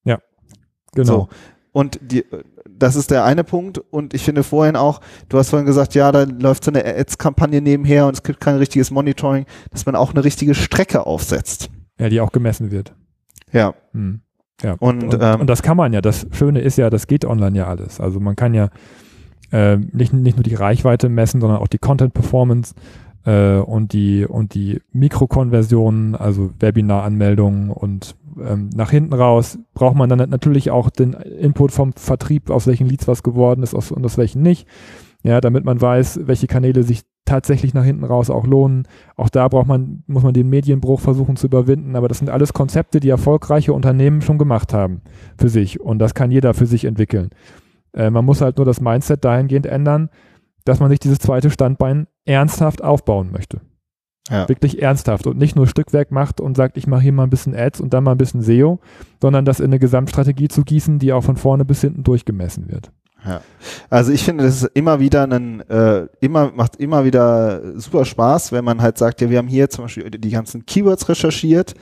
Ja, 0.04 0.20
genau. 0.94 1.06
So. 1.06 1.30
Und 1.74 2.00
die, 2.02 2.26
das 2.68 2.96
ist 2.96 3.12
der 3.12 3.24
eine 3.24 3.44
Punkt. 3.44 3.78
Und 3.78 4.14
ich 4.14 4.24
finde 4.24 4.44
vorhin 4.44 4.76
auch, 4.76 5.02
du 5.30 5.38
hast 5.38 5.50
vorhin 5.50 5.66
gesagt, 5.66 5.96
ja, 5.96 6.12
da 6.12 6.24
läuft 6.24 6.64
so 6.64 6.72
eine 6.72 6.86
Ads-Kampagne 6.86 7.62
nebenher 7.62 8.08
und 8.08 8.16
es 8.16 8.24
gibt 8.24 8.40
kein 8.40 8.56
richtiges 8.56 8.92
Monitoring, 8.92 9.46
dass 9.72 9.86
man 9.86 9.96
auch 9.96 10.12
eine 10.12 10.24
richtige 10.24 10.56
Strecke 10.56 11.06
aufsetzt. 11.06 11.70
Ja, 12.00 12.10
die 12.10 12.20
auch 12.20 12.32
gemessen 12.32 12.72
wird. 12.72 12.94
Ja. 13.52 13.74
Hm. 13.94 14.22
Ja. 14.62 14.76
Und, 14.80 15.04
Und, 15.04 15.18
ähm, 15.20 15.42
und 15.42 15.48
das 15.48 15.62
kann 15.62 15.78
man 15.78 15.94
ja. 15.94 16.02
Das 16.02 16.28
Schöne 16.32 16.62
ist 16.62 16.78
ja, 16.78 16.90
das 16.90 17.08
geht 17.08 17.26
online 17.26 17.58
ja 17.58 17.68
alles. 17.68 18.00
Also 18.00 18.20
man 18.20 18.36
kann 18.36 18.54
ja 18.54 18.70
äh, 19.52 19.78
nicht, 19.78 20.14
nicht 20.14 20.38
nur 20.38 20.44
die 20.44 20.56
Reichweite 20.56 21.10
messen, 21.10 21.42
sondern 21.42 21.60
auch 21.60 21.68
die 21.68 21.78
Content 21.78 22.14
Performance 22.14 22.74
äh, 23.26 23.58
und 23.58 23.94
die 23.94 24.26
und 24.26 24.54
die 24.54 24.82
Mikrokonversionen, 24.92 26.16
also 26.16 26.52
Webinar-Anmeldungen 26.60 27.70
und 27.70 28.16
ähm, 28.40 28.70
nach 28.74 28.92
hinten 28.92 29.14
raus 29.14 29.60
braucht 29.74 29.96
man 29.96 30.10
dann 30.10 30.30
natürlich 30.30 30.72
auch 30.72 30.90
den 30.90 31.14
Input 31.14 31.72
vom 31.72 31.94
Vertrieb, 31.94 32.50
aus 32.50 32.68
welchen 32.68 32.88
Leads 32.88 33.08
was 33.08 33.24
geworden 33.24 33.64
ist 33.64 33.76
aus, 33.76 33.92
und 33.92 34.06
aus 34.06 34.18
welchen 34.18 34.42
nicht. 34.42 34.68
Ja, 35.24 35.40
damit 35.40 35.66
man 35.66 35.80
weiß, 35.80 36.22
welche 36.24 36.48
Kanäle 36.48 36.82
sich 36.82 37.04
tatsächlich 37.26 37.74
nach 37.74 37.84
hinten 37.84 38.04
raus 38.04 38.32
auch 38.32 38.46
lohnen. 38.46 38.88
Auch 39.16 39.30
da 39.30 39.48
braucht 39.48 39.68
man, 39.68 40.04
muss 40.08 40.24
man 40.24 40.34
den 40.34 40.50
Medienbruch 40.50 41.00
versuchen 41.00 41.36
zu 41.36 41.46
überwinden. 41.46 41.96
Aber 41.96 42.08
das 42.08 42.18
sind 42.18 42.30
alles 42.30 42.54
Konzepte, 42.54 43.00
die 43.00 43.10
erfolgreiche 43.10 43.74
Unternehmen 43.74 44.22
schon 44.22 44.40
gemacht 44.40 44.74
haben 44.74 45.02
für 45.38 45.50
sich. 45.50 45.80
Und 45.80 46.00
das 46.00 46.16
kann 46.16 46.32
jeder 46.32 46.56
für 46.56 46.66
sich 46.66 46.86
entwickeln. 46.86 47.30
Äh, 47.94 48.10
man 48.10 48.26
muss 48.26 48.42
halt 48.42 48.58
nur 48.58 48.66
das 48.66 48.82
Mindset 48.82 49.24
dahingehend 49.24 49.66
ändern, 49.66 50.10
dass 50.66 50.80
man 50.80 50.90
sich 50.90 51.00
dieses 51.00 51.20
zweite 51.20 51.50
Standbein 51.50 52.08
ernsthaft 52.26 52.84
aufbauen 52.84 53.32
möchte. 53.32 53.62
Ja. 54.30 54.48
Wirklich 54.48 54.82
ernsthaft 54.82 55.26
und 55.28 55.38
nicht 55.38 55.56
nur 55.56 55.68
Stückwerk 55.68 56.12
macht 56.12 56.40
und 56.40 56.56
sagt, 56.56 56.78
ich 56.78 56.88
mache 56.88 57.02
hier 57.02 57.12
mal 57.12 57.24
ein 57.24 57.30
bisschen 57.30 57.56
Ads 57.56 57.82
und 57.82 57.94
dann 57.94 58.04
mal 58.04 58.12
ein 58.12 58.18
bisschen 58.18 58.42
SEO, 58.42 58.80
sondern 59.20 59.46
das 59.46 59.60
in 59.60 59.66
eine 59.66 59.80
Gesamtstrategie 59.80 60.48
zu 60.48 60.64
gießen, 60.64 61.00
die 61.00 61.12
auch 61.12 61.24
von 61.24 61.38
vorne 61.38 61.66
bis 61.66 61.82
hinten 61.82 62.04
durchgemessen 62.04 62.72
wird. 62.72 62.92
Ja. 63.26 63.42
Also 63.90 64.12
ich 64.12 64.24
finde, 64.24 64.46
das 64.46 64.64
ist 64.64 64.72
immer 64.74 65.00
wieder 65.00 65.28
ein, 65.28 65.62
äh, 65.70 66.08
immer, 66.22 66.52
macht 66.52 66.78
immer 66.78 67.06
wieder 67.06 67.80
super 67.80 68.06
Spaß, 68.06 68.52
wenn 68.52 68.66
man 68.66 68.82
halt 68.82 68.98
sagt, 68.98 69.22
ja, 69.22 69.30
wir 69.30 69.38
haben 69.38 69.48
hier 69.48 69.70
zum 69.70 69.86
Beispiel 69.86 70.10
die 70.10 70.30
ganzen 70.32 70.66
Keywords 70.66 71.08
recherchiert. 71.08 71.76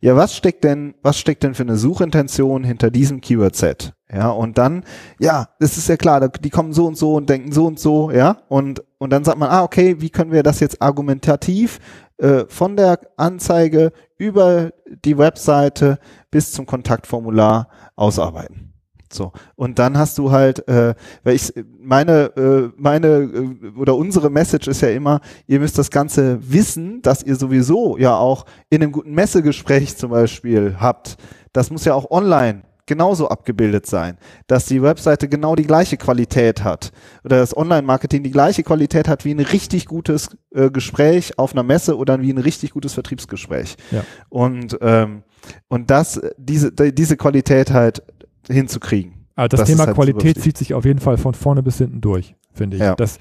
Ja, 0.00 0.16
was 0.16 0.34
steckt 0.34 0.64
denn, 0.64 0.94
was 1.02 1.18
steckt 1.18 1.42
denn 1.42 1.54
für 1.54 1.62
eine 1.62 1.76
Suchintention 1.76 2.64
hinter 2.64 2.90
diesem 2.90 3.20
Keyword-Set? 3.20 3.92
Ja, 4.12 4.30
und 4.30 4.58
dann, 4.58 4.82
ja, 5.20 5.50
das 5.60 5.76
ist 5.76 5.88
ja 5.88 5.96
klar, 5.96 6.28
die 6.28 6.50
kommen 6.50 6.72
so 6.72 6.86
und 6.86 6.96
so 6.96 7.14
und 7.14 7.30
denken 7.30 7.52
so 7.52 7.66
und 7.66 7.78
so, 7.78 8.10
ja, 8.10 8.38
und, 8.48 8.82
und 8.98 9.10
dann 9.10 9.22
sagt 9.22 9.38
man, 9.38 9.50
ah, 9.50 9.62
okay, 9.62 10.00
wie 10.00 10.10
können 10.10 10.32
wir 10.32 10.42
das 10.42 10.58
jetzt 10.58 10.82
argumentativ 10.82 11.78
äh, 12.18 12.44
von 12.48 12.76
der 12.76 12.98
Anzeige 13.16 13.92
über 14.18 14.72
die 15.04 15.16
Webseite 15.16 15.98
bis 16.30 16.50
zum 16.50 16.66
Kontaktformular 16.66 17.68
ausarbeiten? 17.94 18.69
So. 19.12 19.32
Und 19.56 19.78
dann 19.78 19.98
hast 19.98 20.18
du 20.18 20.30
halt, 20.30 20.66
äh, 20.68 20.94
weil 21.24 21.34
ich 21.34 21.52
meine, 21.80 22.36
äh, 22.36 22.70
meine 22.76 23.06
äh, 23.08 23.78
oder 23.78 23.96
unsere 23.96 24.30
Message 24.30 24.68
ist 24.68 24.82
ja 24.82 24.90
immer, 24.90 25.20
ihr 25.46 25.60
müsst 25.60 25.78
das 25.78 25.90
ganze 25.90 26.38
Wissen, 26.52 27.02
das 27.02 27.22
ihr 27.22 27.36
sowieso 27.36 27.96
ja 27.96 28.16
auch 28.16 28.46
in 28.68 28.82
einem 28.82 28.92
guten 28.92 29.12
Messegespräch 29.12 29.96
zum 29.96 30.10
Beispiel 30.10 30.76
habt, 30.78 31.16
das 31.52 31.70
muss 31.70 31.84
ja 31.84 31.94
auch 31.94 32.10
online 32.10 32.62
genauso 32.90 33.28
abgebildet 33.28 33.86
sein, 33.86 34.18
dass 34.48 34.66
die 34.66 34.82
Webseite 34.82 35.28
genau 35.28 35.54
die 35.54 35.64
gleiche 35.64 35.96
Qualität 35.96 36.64
hat 36.64 36.90
oder 37.22 37.38
das 37.38 37.56
Online-Marketing 37.56 38.24
die 38.24 38.32
gleiche 38.32 38.64
Qualität 38.64 39.06
hat 39.06 39.24
wie 39.24 39.32
ein 39.32 39.38
richtig 39.38 39.86
gutes 39.86 40.36
äh, 40.52 40.70
Gespräch 40.70 41.38
auf 41.38 41.52
einer 41.52 41.62
Messe 41.62 41.96
oder 41.96 42.20
wie 42.20 42.32
ein 42.32 42.38
richtig 42.38 42.72
gutes 42.72 42.94
Vertriebsgespräch. 42.94 43.76
Ja. 43.92 44.02
Und 44.28 44.76
ähm, 44.80 45.22
und 45.68 45.88
das 45.88 46.20
diese 46.36 46.72
diese 46.72 47.16
Qualität 47.16 47.70
halt 47.70 48.02
hinzukriegen. 48.50 49.12
Aber 49.36 49.48
das, 49.48 49.60
Das 49.60 49.68
Thema 49.68 49.86
halt 49.86 49.94
Qualität 49.94 50.40
zieht 50.40 50.58
sich 50.58 50.74
auf 50.74 50.84
jeden 50.84 50.98
Fall 50.98 51.16
von 51.16 51.34
vorne 51.34 51.62
bis 51.62 51.78
hinten 51.78 52.00
durch, 52.00 52.34
finde 52.52 52.76
ich. 52.76 52.82
Ja. 52.82 52.94
Das, 52.94 53.18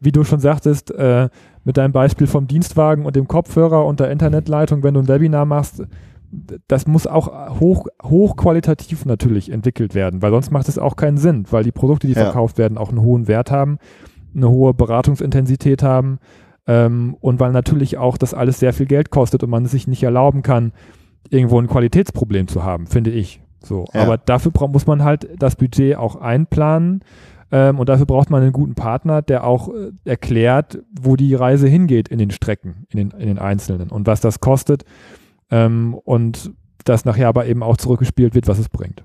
wie 0.00 0.12
du 0.12 0.24
schon 0.24 0.40
sagtest, 0.40 0.90
äh, 0.90 1.28
mit 1.64 1.76
deinem 1.76 1.92
Beispiel 1.92 2.26
vom 2.26 2.46
Dienstwagen 2.46 3.06
und 3.06 3.16
dem 3.16 3.28
Kopfhörer 3.28 3.86
und 3.86 4.00
der 4.00 4.10
Internetleitung, 4.10 4.82
wenn 4.82 4.94
du 4.94 5.00
ein 5.00 5.08
Webinar 5.08 5.46
machst, 5.46 5.82
das 6.66 6.86
muss 6.86 7.06
auch 7.06 7.60
hoch, 7.60 7.86
hochqualitativ 8.02 9.04
natürlich 9.04 9.50
entwickelt 9.52 9.94
werden, 9.94 10.22
weil 10.22 10.30
sonst 10.30 10.50
macht 10.50 10.68
es 10.68 10.78
auch 10.78 10.96
keinen 10.96 11.18
Sinn, 11.18 11.44
weil 11.50 11.62
die 11.62 11.72
Produkte, 11.72 12.06
die 12.06 12.14
Ja. 12.14 12.24
verkauft 12.24 12.58
werden, 12.58 12.78
auch 12.78 12.88
einen 12.88 13.02
hohen 13.02 13.28
Wert 13.28 13.50
haben, 13.50 13.78
eine 14.34 14.48
hohe 14.48 14.72
Beratungsintensität 14.72 15.82
haben 15.82 16.18
ähm, 16.66 17.16
und 17.20 17.38
weil 17.38 17.52
natürlich 17.52 17.98
auch 17.98 18.16
das 18.16 18.32
alles 18.32 18.58
sehr 18.58 18.72
viel 18.72 18.86
Geld 18.86 19.10
kostet 19.10 19.42
und 19.42 19.50
man 19.50 19.64
es 19.66 19.72
sich 19.72 19.86
nicht 19.86 20.02
erlauben 20.02 20.42
kann, 20.42 20.72
irgendwo 21.28 21.58
ein 21.60 21.66
Qualitätsproblem 21.68 22.48
zu 22.48 22.64
haben, 22.64 22.86
finde 22.86 23.10
ich. 23.10 23.41
So, 23.64 23.86
Ja. 23.92 24.02
aber 24.02 24.18
dafür 24.18 24.52
muss 24.68 24.86
man 24.86 25.02
halt 25.04 25.28
das 25.38 25.56
Budget 25.56 25.96
auch 25.96 26.16
einplanen 26.16 27.00
ähm, 27.50 27.78
und 27.78 27.88
dafür 27.88 28.06
braucht 28.06 28.30
man 28.30 28.42
einen 28.42 28.52
guten 28.52 28.74
Partner, 28.74 29.22
der 29.22 29.44
auch 29.44 29.68
äh, 29.68 29.92
erklärt, 30.04 30.78
wo 31.00 31.16
die 31.16 31.34
Reise 31.34 31.68
hingeht 31.68 32.08
in 32.08 32.18
den 32.18 32.30
Strecken, 32.30 32.86
in 32.90 32.98
den, 32.98 33.10
in 33.20 33.28
den 33.28 33.38
einzelnen 33.38 33.90
und 33.90 34.06
was 34.06 34.20
das 34.20 34.40
kostet 34.40 34.84
ähm, 35.50 35.94
und 36.04 36.52
das 36.84 37.04
nachher 37.04 37.28
aber 37.28 37.46
eben 37.46 37.62
auch 37.62 37.76
zurückgespielt 37.76 38.34
wird, 38.34 38.48
was 38.48 38.58
es 38.58 38.68
bringt. 38.68 39.04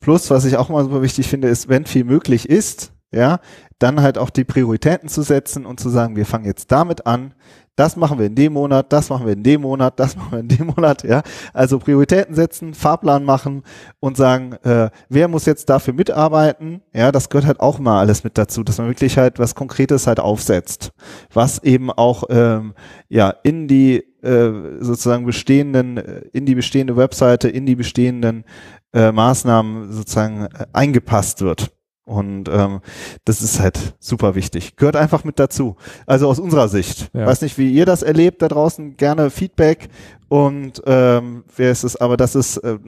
Plus, 0.00 0.30
was 0.30 0.46
ich 0.46 0.56
auch 0.56 0.70
mal 0.70 0.84
super 0.84 1.02
wichtig 1.02 1.28
finde, 1.28 1.48
ist, 1.48 1.68
wenn 1.68 1.84
viel 1.84 2.04
möglich 2.04 2.48
ist, 2.48 2.92
ja, 3.12 3.40
dann 3.78 4.00
halt 4.00 4.16
auch 4.16 4.30
die 4.30 4.44
Prioritäten 4.44 5.08
zu 5.08 5.20
setzen 5.22 5.66
und 5.66 5.80
zu 5.80 5.90
sagen, 5.90 6.16
wir 6.16 6.24
fangen 6.24 6.46
jetzt 6.46 6.72
damit 6.72 7.06
an, 7.06 7.34
das 7.76 7.96
machen 7.96 8.18
wir 8.18 8.26
in 8.26 8.34
dem 8.34 8.52
Monat, 8.52 8.92
das 8.92 9.10
machen 9.10 9.26
wir 9.26 9.32
in 9.32 9.42
dem 9.42 9.62
Monat, 9.62 9.98
das 9.98 10.16
machen 10.16 10.32
wir 10.32 10.38
in 10.40 10.48
dem 10.48 10.66
Monat, 10.66 11.02
ja. 11.04 11.22
Also 11.52 11.78
Prioritäten 11.78 12.34
setzen, 12.34 12.74
Fahrplan 12.74 13.24
machen 13.24 13.62
und 14.00 14.16
sagen, 14.16 14.54
äh, 14.62 14.90
wer 15.08 15.28
muss 15.28 15.46
jetzt 15.46 15.68
dafür 15.68 15.94
mitarbeiten? 15.94 16.82
Ja, 16.92 17.10
das 17.10 17.28
gehört 17.28 17.46
halt 17.46 17.60
auch 17.60 17.78
mal 17.78 18.00
alles 18.00 18.24
mit 18.24 18.38
dazu, 18.38 18.62
dass 18.62 18.78
man 18.78 18.88
wirklich 18.88 19.18
halt 19.18 19.38
was 19.38 19.54
Konkretes 19.54 20.06
halt 20.06 20.20
aufsetzt, 20.20 20.92
was 21.32 21.62
eben 21.62 21.90
auch 21.90 22.24
ähm, 22.28 22.74
ja 23.08 23.30
in 23.42 23.66
die 23.66 24.04
äh, 24.22 24.80
sozusagen 24.80 25.26
bestehenden, 25.26 25.98
äh, 25.98 26.22
in 26.32 26.46
die 26.46 26.54
bestehende 26.54 26.96
Webseite, 26.96 27.48
in 27.48 27.66
die 27.66 27.76
bestehenden 27.76 28.44
äh, 28.92 29.12
Maßnahmen 29.12 29.92
sozusagen 29.92 30.46
äh, 30.46 30.66
eingepasst 30.72 31.42
wird. 31.42 31.73
Und 32.04 32.50
ähm, 32.52 32.80
das 33.24 33.40
ist 33.40 33.60
halt 33.60 33.94
super 33.98 34.34
wichtig. 34.34 34.76
Gehört 34.76 34.96
einfach 34.96 35.24
mit 35.24 35.38
dazu. 35.38 35.76
Also 36.06 36.28
aus 36.28 36.38
unserer 36.38 36.68
Sicht. 36.68 37.10
Ja. 37.14 37.26
Weiß 37.26 37.40
nicht, 37.40 37.56
wie 37.56 37.70
ihr 37.72 37.86
das 37.86 38.02
erlebt 38.02 38.42
da 38.42 38.48
draußen. 38.48 38.96
Gerne 38.98 39.30
Feedback. 39.30 39.88
Und 40.28 40.82
ähm, 40.86 41.44
wer 41.56 41.70
ist 41.70 41.82
es? 41.84 41.96
Aber 41.96 42.16
das 42.18 42.34
ist, 42.34 42.58
äh, 42.58 42.78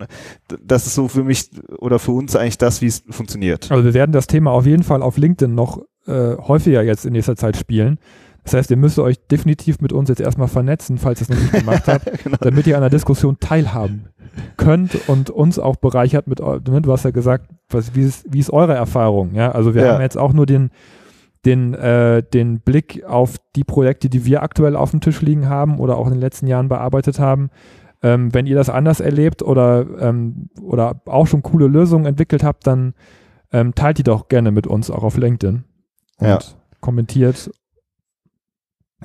das 0.62 0.86
ist 0.86 0.94
so 0.94 1.08
für 1.08 1.24
mich 1.24 1.50
oder 1.78 1.98
für 1.98 2.12
uns 2.12 2.36
eigentlich 2.36 2.58
das, 2.58 2.82
wie 2.82 2.86
es 2.86 3.04
funktioniert. 3.08 3.70
Also 3.70 3.84
wir 3.84 3.94
werden 3.94 4.12
das 4.12 4.26
Thema 4.26 4.50
auf 4.50 4.66
jeden 4.66 4.82
Fall 4.82 5.02
auf 5.02 5.16
LinkedIn 5.16 5.54
noch 5.54 5.80
äh, 6.06 6.36
häufiger 6.36 6.82
jetzt 6.82 7.06
in 7.06 7.12
nächster 7.12 7.36
Zeit 7.36 7.56
spielen. 7.56 7.98
Das 8.44 8.54
heißt, 8.54 8.70
ihr 8.70 8.76
müsst 8.76 8.98
euch 8.98 9.18
definitiv 9.26 9.80
mit 9.80 9.92
uns 9.92 10.08
jetzt 10.08 10.20
erstmal 10.20 10.46
vernetzen, 10.46 10.98
falls 10.98 11.20
ihr 11.20 11.22
es 11.22 11.28
noch 11.30 11.38
nicht 11.40 11.52
gemacht 11.52 11.88
habt, 11.88 12.06
Genau. 12.22 12.36
damit 12.40 12.66
ihr 12.68 12.76
an 12.76 12.82
der 12.82 12.90
Diskussion 12.90 13.38
teilhaben 13.40 14.08
könnt 14.56 15.08
und 15.08 15.30
uns 15.30 15.58
auch 15.58 15.76
bereichert 15.76 16.28
mit, 16.28 16.38
ne, 16.40 16.80
du 16.80 16.92
hast 16.92 17.04
ja 17.04 17.10
gesagt, 17.10 17.50
was, 17.68 17.94
wie, 17.94 18.02
ist, 18.02 18.24
wie 18.32 18.38
ist 18.38 18.50
eure 18.52 18.74
Erfahrung? 18.74 19.34
Ja, 19.34 19.52
also 19.52 19.74
wir 19.74 19.84
Ja. 19.86 19.94
haben 19.94 20.00
jetzt 20.00 20.16
auch 20.18 20.32
nur 20.32 20.46
den, 20.46 20.70
den, 21.44 21.74
äh, 21.74 22.22
den 22.22 22.60
Blick 22.60 23.04
auf 23.04 23.36
die 23.54 23.64
Projekte, 23.64 24.08
die 24.08 24.24
wir 24.24 24.42
aktuell 24.42 24.76
auf 24.76 24.90
dem 24.90 25.00
Tisch 25.00 25.20
liegen 25.22 25.48
haben 25.48 25.78
oder 25.78 25.96
auch 25.96 26.06
in 26.06 26.12
den 26.12 26.20
letzten 26.20 26.46
Jahren 26.46 26.68
bearbeitet 26.68 27.18
haben. 27.18 27.50
Ähm, 28.02 28.32
wenn 28.34 28.46
ihr 28.46 28.56
das 28.56 28.68
anders 28.68 29.00
erlebt 29.00 29.42
oder, 29.42 29.86
ähm, 30.00 30.50
oder 30.60 31.00
auch 31.06 31.26
schon 31.26 31.42
coole 31.42 31.66
Lösungen 31.66 32.06
entwickelt 32.06 32.44
habt, 32.44 32.66
dann 32.66 32.94
ähm, 33.52 33.74
teilt 33.74 33.98
die 33.98 34.02
doch 34.02 34.28
gerne 34.28 34.50
mit 34.50 34.66
uns 34.66 34.90
auch 34.90 35.02
auf 35.04 35.16
LinkedIn 35.16 35.64
und 36.18 36.26
Ja. 36.26 36.38
kommentiert 36.80 37.50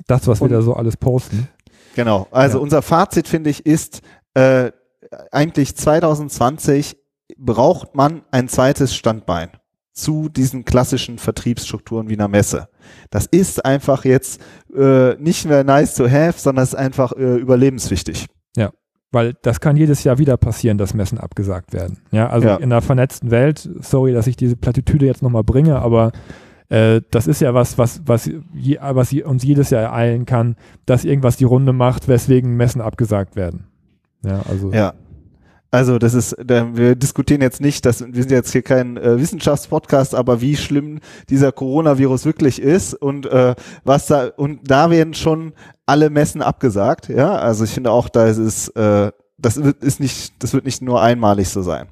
das, 0.08 0.28
was 0.28 0.40
wir 0.40 0.46
Und- 0.46 0.52
da 0.52 0.62
so 0.62 0.74
alles 0.74 0.98
posten. 0.98 1.48
Genau. 1.96 2.28
Also 2.32 2.58
Ja. 2.58 2.64
unser 2.64 2.82
Fazit, 2.82 3.28
finde 3.28 3.50
ich, 3.50 3.66
ist, 3.66 4.02
äh, 4.34 4.72
eigentlich 5.32 5.76
2020 5.76 6.98
braucht 7.44 7.96
man 7.96 8.22
ein 8.32 8.48
zweites 8.48 8.96
Standbein 8.96 9.50
zu 9.94 10.30
diesen 10.30 10.64
klassischen 10.64 11.18
Vertriebsstrukturen 11.18 12.08
wie 12.10 12.14
einer 12.14 12.28
Messe. 12.30 12.70
Das 13.10 13.26
ist 13.26 13.66
einfach 13.66 14.06
jetzt 14.06 14.40
äh, 14.76 15.16
nicht 15.16 15.46
mehr 15.46 15.64
nice 15.64 15.96
to 15.96 16.10
have, 16.10 16.40
sondern 16.40 16.64
es 16.64 16.70
ist 16.70 16.80
einfach 16.80 17.12
äh, 17.14 17.36
überlebenswichtig. 17.38 18.28
Weil 19.14 19.34
das 19.42 19.60
kann 19.60 19.76
jedes 19.76 20.06
Jahr 20.06 20.20
wieder 20.20 20.38
passieren, 20.38 20.78
dass 20.78 20.94
Messen 20.94 21.18
abgesagt 21.18 21.74
werden. 21.74 22.00
Ja, 22.12 22.30
also 22.30 22.48
Ja. 22.48 22.56
in 22.56 22.72
einer 22.72 22.82
vernetzten 22.82 23.30
Welt, 23.30 23.70
sorry, 23.82 24.14
dass 24.14 24.26
ich 24.26 24.38
diese 24.38 24.56
Plattitüde 24.56 25.06
jetzt 25.06 25.22
nochmal 25.22 25.44
bringe, 25.44 25.80
aber 25.80 26.14
äh, 26.70 27.02
das 27.12 27.28
ist 27.28 27.42
ja 27.42 27.54
was, 27.54 27.78
was, 27.78 28.02
was, 28.06 28.30
je, 28.54 28.80
was 28.80 29.12
uns 29.12 29.44
jedes 29.44 29.70
Jahr 29.70 29.82
ereilen 29.82 30.26
kann, 30.26 30.56
dass 30.86 31.04
irgendwas 31.04 31.36
die 31.36 31.44
Runde 31.44 31.74
macht, 31.74 32.08
weswegen 32.08 32.56
Messen 32.56 32.80
abgesagt 32.80 33.36
werden. 33.36 33.68
Ja, 34.26 34.44
also 34.48 34.72
Ja. 34.72 34.94
Also 35.72 36.00
das 36.00 36.14
ist, 36.14 36.36
wir 36.38 36.96
diskutieren 36.96 37.42
jetzt 37.42 37.62
nicht, 37.62 37.86
dass 37.86 38.02
wir 38.02 38.22
sind 38.22 38.32
jetzt 38.32 38.52
hier 38.52 38.62
kein 38.62 38.98
äh, 38.98 39.18
Wissenschaftspodcast, 39.18 40.16
aber 40.16 40.42
wie 40.42 40.58
schlimm 40.58 41.00
dieser 41.30 41.54
Coronavirus 41.54 42.26
wirklich 42.26 42.62
ist 42.62 42.94
und 42.94 43.26
äh, 43.26 43.56
was 43.86 44.08
da 44.08 44.28
und 44.36 44.70
da 44.70 44.90
werden 44.90 45.14
schon 45.14 45.54
alle 45.86 46.10
Messen 46.10 46.42
abgesagt. 46.42 47.08
Ja, 47.08 47.38
also 47.38 47.64
ich 47.64 47.72
finde 47.72 47.92
auch, 47.92 48.10
da 48.10 48.28
ist 48.28 48.68
äh, 48.76 49.12
das 49.42 49.64
wird, 49.64 49.84
ist 49.84 50.00
nicht, 50.00 50.34
das 50.40 50.54
wird 50.54 50.66
nicht 50.66 50.82
nur 50.82 51.02
einmalig 51.02 51.50
so 51.50 51.62
sein. 51.62 51.88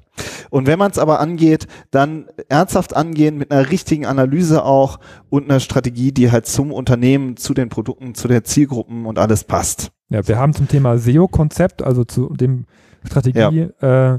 Und 0.50 0.66
wenn 0.66 0.78
man 0.78 0.90
es 0.90 0.98
aber 0.98 1.20
angeht, 1.20 1.66
dann 1.90 2.26
ernsthaft 2.48 2.94
angehen 2.94 3.38
mit 3.38 3.50
einer 3.50 3.70
richtigen 3.70 4.06
Analyse 4.06 4.64
auch 4.64 4.98
und 5.28 5.44
einer 5.44 5.60
Strategie, 5.60 6.12
die 6.12 6.30
halt 6.30 6.46
zum 6.46 6.72
Unternehmen, 6.72 7.36
zu 7.36 7.54
den 7.54 7.68
Produkten, 7.68 8.14
zu 8.14 8.28
den 8.28 8.44
Zielgruppen 8.44 9.06
und 9.06 9.18
alles 9.18 9.44
passt. 9.44 9.90
Ja, 10.10 10.26
wir 10.26 10.38
haben 10.38 10.54
zum 10.54 10.68
Thema 10.68 10.98
SEO-Konzept, 10.98 11.82
also 11.82 12.04
zu 12.04 12.34
dem 12.34 12.66
Strategie, 13.04 13.68
ja. 13.80 14.14
äh, 14.14 14.18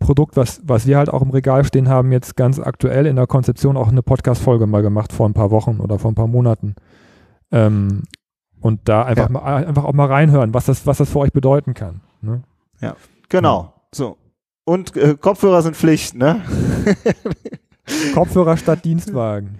Produkt, 0.00 0.36
was, 0.36 0.60
was 0.64 0.86
wir 0.86 0.98
halt 0.98 1.08
auch 1.08 1.22
im 1.22 1.30
Regal 1.30 1.64
stehen 1.64 1.88
haben, 1.88 2.12
jetzt 2.12 2.36
ganz 2.36 2.58
aktuell 2.58 3.06
in 3.06 3.16
der 3.16 3.26
Konzeption 3.26 3.76
auch 3.76 3.88
eine 3.88 4.02
Podcast-Folge 4.02 4.66
mal 4.66 4.82
gemacht 4.82 5.12
vor 5.12 5.28
ein 5.28 5.34
paar 5.34 5.50
Wochen 5.50 5.80
oder 5.80 5.98
vor 5.98 6.10
ein 6.10 6.14
paar 6.14 6.26
Monaten. 6.26 6.74
Ähm, 7.50 8.02
und 8.60 8.80
da 8.88 9.04
einfach, 9.04 9.26
ja. 9.26 9.32
mal, 9.32 9.64
einfach 9.64 9.84
auch 9.84 9.92
mal 9.92 10.06
reinhören, 10.06 10.52
was 10.52 10.66
das, 10.66 10.86
was 10.86 10.98
das 10.98 11.10
für 11.10 11.20
euch 11.20 11.32
bedeuten 11.32 11.74
kann. 11.74 12.00
Ne? 12.20 12.42
Ja, 12.80 12.96
genau. 13.28 13.60
Ja. 13.62 13.82
So. 13.94 14.18
Und 14.64 14.96
äh, 14.96 15.16
Kopfhörer 15.18 15.62
sind 15.62 15.76
Pflicht, 15.76 16.14
ne? 16.14 16.42
Kopfhörer 18.14 18.56
statt 18.56 18.84
Dienstwagen. 18.84 19.58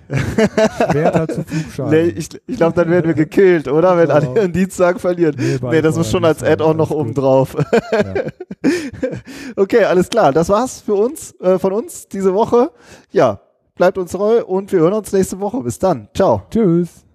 Schwerter 0.91 1.29
zu 1.29 1.45
Flugschein. 1.45 1.91
Nee, 1.91 2.03
ich, 2.09 2.29
ich 2.47 2.57
glaube, 2.57 2.75
dann 2.75 2.91
werden 2.91 3.07
wir 3.07 3.15
gekillt, 3.15 3.69
oder? 3.69 3.97
Wenn 3.97 4.09
genau. 4.09 4.15
alle 4.15 4.41
ihren 4.41 4.53
Dienstwagen 4.53 4.99
verlieren. 4.99 5.35
Nee, 5.39 5.59
nee 5.63 5.83
das 5.83 5.97
muss 5.97 6.11
schon 6.11 6.25
als 6.25 6.43
Add-on 6.43 6.77
noch 6.77 6.91
oben 6.91 7.15
drauf. 7.15 7.57
Ja. 7.93 8.15
okay, 9.57 9.85
alles 9.85 10.09
klar. 10.09 10.33
Das 10.33 10.49
war's 10.49 10.81
für 10.81 10.95
uns, 10.95 11.35
äh, 11.41 11.59
von 11.59 11.73
uns 11.73 12.09
diese 12.09 12.35
Woche. 12.35 12.71
Ja, 13.11 13.41
bleibt 13.75 13.99
uns 13.99 14.13
treu 14.13 14.45
und 14.45 14.73
wir 14.73 14.81
hören 14.81 14.95
uns 14.95 15.13
nächste 15.13 15.41
Woche. 15.41 15.61
Bis 15.63 15.79
dann. 15.79 16.09
Ciao. 16.15 16.43
Tschüss. 16.51 17.08